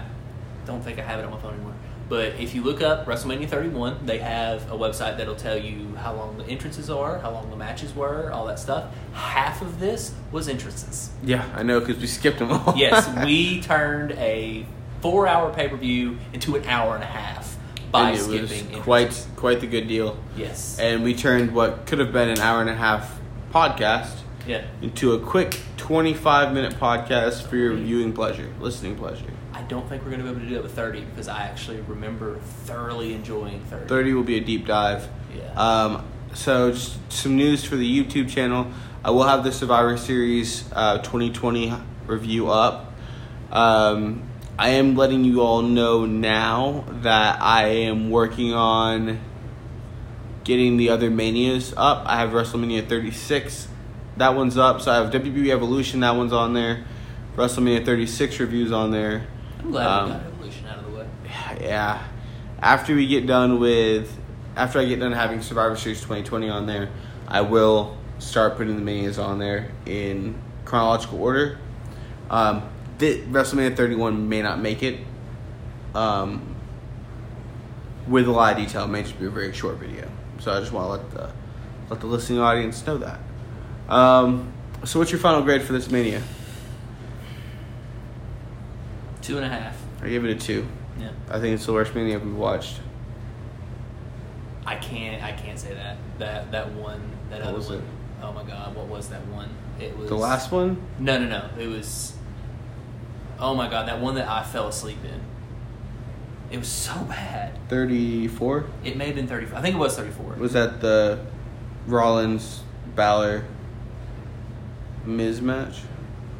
don't 0.64 0.82
think 0.82 0.98
I 0.98 1.02
have 1.02 1.18
it 1.18 1.24
on 1.24 1.30
my 1.32 1.38
phone 1.38 1.54
anymore. 1.54 1.72
But 2.08 2.34
if 2.38 2.54
you 2.54 2.62
look 2.62 2.82
up 2.82 3.06
WrestleMania 3.06 3.48
31, 3.48 4.04
they 4.06 4.18
have 4.18 4.70
a 4.70 4.76
website 4.76 5.16
that'll 5.18 5.34
tell 5.34 5.56
you 5.58 5.94
how 5.96 6.14
long 6.14 6.36
the 6.38 6.44
entrances 6.46 6.88
are, 6.90 7.18
how 7.18 7.30
long 7.30 7.48
the 7.50 7.56
matches 7.56 7.94
were, 7.94 8.30
all 8.30 8.46
that 8.46 8.58
stuff. 8.58 8.84
Half 9.14 9.62
of 9.62 9.80
this 9.80 10.12
was 10.30 10.46
entrances. 10.48 11.10
Yeah, 11.22 11.44
I 11.54 11.62
know 11.62 11.80
because 11.80 11.98
we 11.98 12.06
skipped 12.06 12.38
them 12.40 12.52
all. 12.52 12.74
Yes, 12.76 13.08
we 13.24 13.60
turned 13.62 14.12
a 14.12 14.66
four-hour 15.04 15.52
pay-per-view 15.52 16.16
into 16.32 16.56
an 16.56 16.64
hour 16.64 16.94
and 16.94 17.04
a 17.04 17.06
half 17.06 17.58
by 17.92 18.08
and 18.08 18.18
it 18.18 18.22
skipping 18.22 18.72
was 18.72 18.82
quite 18.82 19.26
quite 19.36 19.60
the 19.60 19.66
good 19.66 19.86
deal. 19.86 20.18
yes, 20.34 20.78
And 20.78 21.04
we 21.04 21.14
turned 21.14 21.54
what 21.54 21.84
could 21.84 21.98
have 21.98 22.10
been 22.10 22.30
an 22.30 22.38
hour 22.38 22.62
and 22.62 22.70
a 22.70 22.74
half 22.74 23.20
podcast 23.52 24.16
yeah. 24.46 24.64
into 24.80 25.12
a 25.12 25.20
quick 25.20 25.60
25 25.76 26.54
minute 26.54 26.76
podcast 26.76 27.42
for 27.42 27.56
your 27.56 27.74
viewing 27.74 28.14
pleasure, 28.14 28.50
listening 28.60 28.96
pleasure. 28.96 29.26
I 29.52 29.60
don't 29.64 29.86
think 29.90 30.02
we're 30.04 30.08
going 30.08 30.22
to 30.22 30.24
be 30.24 30.30
able 30.30 30.40
to 30.40 30.48
do 30.48 30.54
that 30.54 30.62
with 30.62 30.72
30 30.72 31.02
because 31.02 31.28
I 31.28 31.42
actually 31.42 31.82
remember 31.82 32.38
thoroughly 32.38 33.12
enjoying 33.12 33.60
30. 33.64 33.86
30 33.86 34.14
will 34.14 34.22
be 34.22 34.38
a 34.38 34.40
deep 34.40 34.66
dive. 34.66 35.06
Yeah. 35.36 35.52
Um, 35.52 36.08
so, 36.32 36.72
just 36.72 37.12
some 37.12 37.36
news 37.36 37.62
for 37.62 37.76
the 37.76 38.04
YouTube 38.04 38.30
channel. 38.30 38.72
I 39.04 39.10
will 39.10 39.24
have 39.24 39.44
the 39.44 39.52
Survivor 39.52 39.98
Series 39.98 40.64
uh, 40.72 40.96
2020 40.98 41.74
review 42.06 42.48
up. 42.48 42.94
Um, 43.52 44.22
I 44.58 44.70
am 44.70 44.94
letting 44.96 45.24
you 45.24 45.40
all 45.40 45.62
know 45.62 46.06
now 46.06 46.84
that 47.02 47.40
I 47.42 47.66
am 47.66 48.10
working 48.10 48.52
on 48.54 49.20
getting 50.44 50.76
the 50.76 50.90
other 50.90 51.10
Manias 51.10 51.74
up. 51.76 52.04
I 52.06 52.18
have 52.18 52.30
WrestleMania 52.30 52.88
36. 52.88 53.66
That 54.16 54.36
one's 54.36 54.56
up. 54.56 54.80
So 54.80 54.92
I 54.92 54.96
have 54.96 55.10
WWE 55.12 55.50
Evolution. 55.50 56.00
That 56.00 56.14
one's 56.14 56.32
on 56.32 56.54
there. 56.54 56.84
WrestleMania 57.36 57.84
36 57.84 58.38
reviews 58.38 58.70
on 58.70 58.92
there. 58.92 59.26
I'm 59.58 59.70
glad 59.72 59.86
Um, 59.86 60.04
we 60.08 60.12
got 60.14 60.26
Evolution 60.26 60.66
out 60.68 60.78
of 60.78 60.84
the 60.84 60.98
way. 60.98 61.06
yeah. 61.60 62.06
After 62.60 62.94
we 62.94 63.06
get 63.08 63.26
done 63.26 63.58
with, 63.58 64.16
after 64.54 64.78
I 64.78 64.84
get 64.84 65.00
done 65.00 65.12
having 65.12 65.42
Survivor 65.42 65.74
Series 65.76 65.98
2020 66.00 66.48
on 66.48 66.66
there, 66.66 66.90
I 67.26 67.40
will 67.40 67.96
start 68.20 68.56
putting 68.56 68.76
the 68.76 68.82
manias 68.82 69.18
on 69.18 69.40
there 69.40 69.72
in 69.84 70.40
chronological 70.64 71.20
order. 71.20 71.58
Um, 72.30 72.62
the, 72.98 73.20
WrestleMania 73.22 73.76
31 73.76 74.28
may 74.28 74.42
not 74.42 74.60
make 74.60 74.82
it. 74.82 75.00
Um, 75.94 76.54
with 78.08 78.26
a 78.28 78.30
lot 78.30 78.52
of 78.52 78.58
detail, 78.58 78.84
it 78.84 78.88
may 78.88 79.02
just 79.02 79.18
be 79.18 79.26
a 79.26 79.30
very 79.30 79.52
short 79.52 79.76
video. 79.76 80.08
So 80.40 80.52
I 80.52 80.60
just 80.60 80.72
want 80.72 80.86
to 80.86 80.90
let 80.90 81.10
the 81.10 81.32
let 81.90 82.00
the 82.00 82.06
listening 82.06 82.40
audience 82.40 82.84
know 82.86 82.98
that. 82.98 83.18
Um, 83.88 84.52
so 84.84 84.98
what's 84.98 85.10
your 85.10 85.20
final 85.20 85.42
grade 85.42 85.62
for 85.62 85.72
this 85.72 85.90
mania? 85.90 86.22
Two 89.22 89.36
and 89.38 89.46
a 89.46 89.48
half. 89.48 89.80
I 90.02 90.08
give 90.08 90.24
it 90.24 90.30
a 90.36 90.38
two. 90.38 90.66
Yeah. 90.98 91.10
I 91.30 91.40
think 91.40 91.54
it's 91.54 91.66
the 91.66 91.72
worst 91.72 91.94
mania 91.94 92.18
we've 92.18 92.34
watched. 92.36 92.80
I 94.66 94.76
can't. 94.76 95.22
I 95.22 95.32
can't 95.32 95.58
say 95.58 95.74
that. 95.74 95.96
That 96.18 96.52
that 96.52 96.72
one. 96.72 97.00
That 97.30 97.40
What 97.40 97.48
other 97.48 97.56
was 97.56 97.68
one. 97.70 97.78
it? 97.78 97.84
Oh 98.22 98.32
my 98.32 98.44
God! 98.44 98.74
What 98.74 98.86
was 98.86 99.08
that 99.08 99.26
one? 99.28 99.50
It 99.80 99.96
was 99.96 100.08
The 100.08 100.14
last 100.14 100.50
one? 100.52 100.80
No, 100.98 101.18
no, 101.18 101.26
no. 101.28 101.48
It 101.62 101.66
was. 101.68 102.13
Oh 103.38 103.54
my 103.54 103.68
God! 103.68 103.88
That 103.88 104.00
one 104.00 104.14
that 104.16 104.28
I 104.28 104.42
fell 104.42 104.68
asleep 104.68 104.98
in. 105.04 105.20
It 106.50 106.58
was 106.58 106.68
so 106.68 106.94
bad. 107.04 107.58
34? 107.68 108.66
It 108.84 108.96
may 108.96 109.06
have 109.06 109.16
been 109.16 109.26
thirty-four. 109.26 109.58
I 109.58 109.62
think 109.62 109.74
it 109.74 109.78
was 109.78 109.96
thirty-four. 109.96 110.34
Was 110.34 110.52
that 110.52 110.80
the 110.80 111.24
Rollins 111.86 112.62
Balor 112.94 113.44
Miz 115.04 115.40
match? 115.40 115.80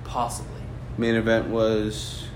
Possibly. 0.04 0.52
Main 0.96 1.16
event 1.16 1.48
was 1.48 2.28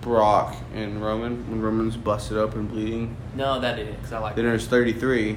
Brock 0.00 0.56
and 0.74 1.00
Roman 1.02 1.48
when 1.50 1.60
Roman's 1.62 1.96
busted 1.96 2.36
up 2.36 2.54
and 2.54 2.68
bleeding. 2.68 3.16
No, 3.36 3.60
that 3.60 3.76
didn't. 3.76 3.96
Because 3.96 4.12
I 4.12 4.18
like. 4.18 4.34
Then 4.34 4.46
it 4.46 4.52
was 4.52 4.66
33. 4.66 5.30
Yeah. 5.30 5.36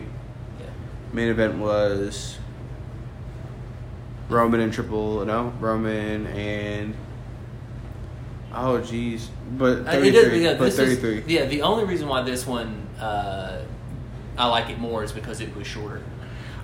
Main 1.13 1.29
event 1.29 1.59
was 1.59 2.39
Roman 4.29 4.61
and 4.61 4.73
Triple, 4.73 5.23
no, 5.25 5.53
Roman 5.59 6.25
and. 6.27 6.95
Oh, 8.53 8.79
jeez. 8.79 9.27
But 9.57 9.79
Uh, 9.87 9.91
33. 9.91 10.43
yeah, 10.43 10.53
but 10.55 10.73
33. 10.73 11.23
yeah, 11.27 11.45
the 11.45 11.61
only 11.61 11.85
reason 11.85 12.07
why 12.07 12.21
this 12.23 12.47
one 12.47 12.87
uh, 12.99 13.59
I 14.37 14.47
like 14.47 14.69
it 14.69 14.79
more 14.79 15.03
is 15.03 15.11
because 15.11 15.39
it 15.41 15.55
was 15.55 15.67
shorter. 15.67 16.01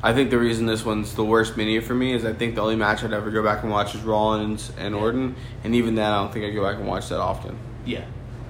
I 0.03 0.13
think 0.13 0.29
the 0.29 0.37
reason 0.37 0.65
this 0.65 0.85
one's 0.85 1.15
the 1.15 1.23
worst 1.25 1.57
mania 1.57 1.81
for 1.81 1.95
me 1.95 2.13
is 2.13 2.25
I 2.25 2.33
think 2.33 2.55
the 2.55 2.61
only 2.61 2.75
match 2.75 3.03
I'd 3.03 3.13
ever 3.13 3.31
go 3.31 3.43
back 3.43 3.63
and 3.63 3.71
watch 3.71 3.95
is 3.95 4.01
Rollins 4.01 4.71
and 4.77 4.93
Orton, 4.93 5.35
and 5.63 5.73
even 5.73 5.95
that 5.95 6.11
I 6.13 6.17
don't 6.21 6.31
think 6.33 6.45
I 6.45 6.49
go 6.51 6.63
back 6.63 6.75
and 6.77 6.87
watch 6.87 7.09
that 7.09 7.19
often. 7.19 7.57
Yeah, 7.85 8.03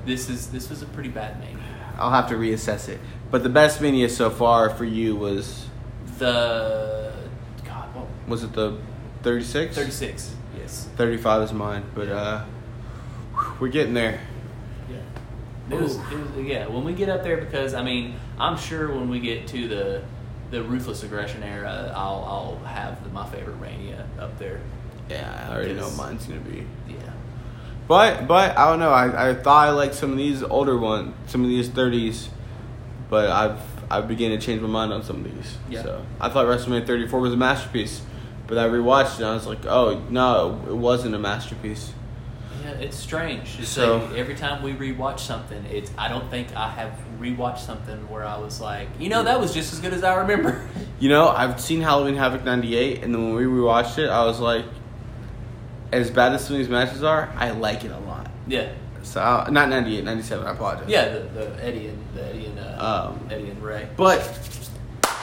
this 0.06 0.30
is 0.30 0.48
this 0.48 0.70
was 0.70 0.82
a 0.82 0.86
pretty 0.88 1.10
bad 1.10 1.40
mania. 1.40 1.58
I'll 1.98 2.12
have 2.12 2.28
to 2.30 2.36
reassess 2.36 2.90
it. 2.90 3.00
But 3.32 3.44
the 3.44 3.50
best 3.50 3.80
mania 3.82 4.10
so 4.10 4.30
far 4.30 4.70
for 4.70 4.84
you 4.86 5.16
was 5.16 5.66
The 6.20 7.14
God, 7.66 7.94
what 7.96 8.08
was 8.28 8.44
it 8.44 8.54
the 8.54 8.78
36? 9.24 9.76
thirty 9.76 9.92
six? 9.92 10.34
Yes. 10.58 10.88
35 10.98 11.42
is 11.44 11.54
mine, 11.54 11.84
but 11.94 12.10
uh 12.10 12.44
we're 13.60 13.70
getting 13.70 13.94
there. 13.94 14.20
Yeah. 14.90 14.98
It 15.76 15.82
was, 15.82 15.96
it 15.96 16.02
was, 16.12 16.46
yeah. 16.46 16.68
When 16.68 16.84
we 16.84 16.94
get 16.94 17.10
up 17.10 17.24
there, 17.24 17.38
because 17.38 17.74
I 17.74 17.84
mean, 17.84 18.16
I'm 18.40 18.58
sure 18.58 18.88
when 18.88 19.10
we 19.10 19.20
get 19.20 19.48
to 19.50 19.68
the 19.68 20.04
the 20.52 20.64
ruthless 20.64 21.04
aggression 21.04 21.44
era, 21.44 21.92
I'll 21.96 22.24
I'll 22.62 22.68
have 22.68 23.04
the, 23.04 23.10
my 23.10 23.28
favorite 23.28 23.60
Mania 23.60 24.08
up 24.20 24.38
there. 24.38 24.62
Yeah, 25.10 25.48
I 25.48 25.54
already 25.54 25.74
know 25.74 25.88
what 25.88 25.98
mine's 25.98 26.26
gonna 26.26 26.40
be. 26.42 26.66
Yeah. 26.88 26.98
But 27.88 28.28
but 28.28 28.58
I 28.58 28.70
don't 28.70 28.80
know. 28.80 28.92
I, 28.92 29.30
I 29.30 29.34
thought 29.36 29.68
I 29.68 29.72
liked 29.72 29.96
some 29.96 30.12
of 30.12 30.18
these 30.18 30.44
older 30.44 30.78
ones, 30.78 31.14
some 31.28 31.44
of 31.44 31.50
these 31.50 31.70
thirties, 31.70 32.30
but 33.10 33.30
I've 33.30 33.60
I've 33.90 34.08
begun 34.08 34.32
to 34.32 34.40
change 34.40 34.62
my 34.62 34.68
mind 34.68 34.94
on 34.94 35.04
some 35.04 35.18
of 35.18 35.36
these. 35.36 35.58
Yeah. 35.70 35.84
So 35.84 36.06
I 36.20 36.30
thought 36.30 36.46
WrestleMania 36.46 36.88
34 36.88 37.20
was 37.20 37.34
a 37.34 37.38
masterpiece, 37.38 38.02
but 38.48 38.58
I 38.58 38.68
rewatched 38.68 39.16
it 39.16 39.22
and 39.22 39.28
I 39.28 39.34
was 39.34 39.46
like, 39.46 39.66
oh 39.66 40.02
no, 40.10 40.62
it 40.68 40.76
wasn't 40.76 41.16
a 41.16 41.20
masterpiece. 41.20 41.94
Yeah, 42.66 42.72
it's 42.86 42.98
strange. 42.98 43.58
It's 43.60 43.70
So- 43.70 43.98
like 44.00 44.18
every 44.18 44.36
time 44.36 44.64
we 44.64 44.74
rewatch 44.74 45.20
something, 45.20 45.64
it's 45.72 45.92
I 45.98 46.08
don't 46.10 46.30
think 46.32 46.48
I 46.56 46.70
have 46.70 46.92
rewatched 47.20 47.60
something 47.60 48.10
where 48.10 48.26
I 48.26 48.38
was 48.38 48.60
like, 48.60 48.88
you 49.00 49.10
know, 49.10 49.24
that 49.24 49.40
was 49.40 49.54
just 49.54 49.72
as 49.74 49.80
good 49.80 49.94
as 49.94 50.04
I 50.04 50.16
remember. 50.16 50.68
You 50.98 51.10
know, 51.10 51.28
I've 51.28 51.60
seen 51.60 51.82
Halloween 51.82 52.16
Havoc 52.16 52.46
'98, 52.46 53.04
and 53.04 53.14
then 53.14 53.22
when 53.22 53.36
we 53.36 53.44
rewatched 53.44 53.98
it, 53.98 54.10
I 54.10 54.24
was 54.24 54.40
like, 54.40 54.64
as 55.92 56.10
bad 56.10 56.32
as 56.32 56.46
some 56.46 56.56
of 56.56 56.60
these 56.60 56.70
matches 56.70 57.04
are, 57.04 57.30
I 57.36 57.52
like 57.52 57.84
it 57.84 57.92
a 57.92 58.00
lot. 58.00 58.32
yeah. 58.48 58.70
So 59.04 59.22
uh, 59.22 59.48
not 59.52 59.68
'98, 59.70 60.04
'97. 60.06 60.48
I 60.48 60.52
apologize. 60.52 60.86
Yeah, 60.88 61.10
the, 61.10 61.20
the 61.20 61.64
Eddie 61.64 61.88
and 61.90 62.04
the 62.16 62.26
Eddie 62.26 62.46
and 62.48 62.60
uh, 62.60 63.10
Um, 63.12 63.28
Eddie 63.30 63.50
and 63.52 63.62
Ray. 63.62 63.88
But 63.98 64.20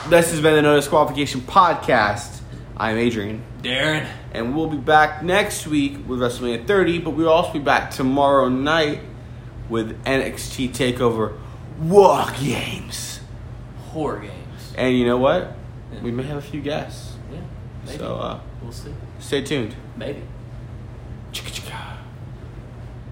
this 0.09 0.29
has 0.31 0.39
been 0.41 0.53
the 0.55 0.61
No 0.61 0.75
Disqualification 0.75 1.41
Podcast. 1.41 2.39
I'm 2.75 2.97
Adrian. 2.97 3.43
Darren. 3.61 4.07
And 4.31 4.55
we'll 4.55 4.67
be 4.67 4.77
back 4.77 5.21
next 5.23 5.67
week 5.67 5.97
with 6.07 6.19
WrestleMania 6.19 6.65
30, 6.65 6.99
but 6.99 7.11
we'll 7.11 7.29
also 7.29 7.53
be 7.53 7.59
back 7.59 7.91
tomorrow 7.91 8.49
night 8.49 9.01
with 9.69 10.03
NXT 10.05 10.69
TakeOver 10.69 11.37
War 11.79 12.25
Games. 12.39 13.19
Horror 13.91 14.21
games. 14.21 14.73
And 14.75 14.97
you 14.97 15.05
know 15.05 15.17
what? 15.17 15.55
Yeah. 15.91 16.01
We 16.01 16.11
may 16.11 16.23
have 16.23 16.37
a 16.37 16.41
few 16.41 16.61
guests. 16.61 17.13
Yeah. 17.31 17.39
Maybe. 17.85 17.97
So 17.99 18.15
uh, 18.15 18.39
we'll 18.61 18.71
see. 18.71 18.93
stay 19.19 19.43
tuned. 19.43 19.75
Maybe. 19.95 20.23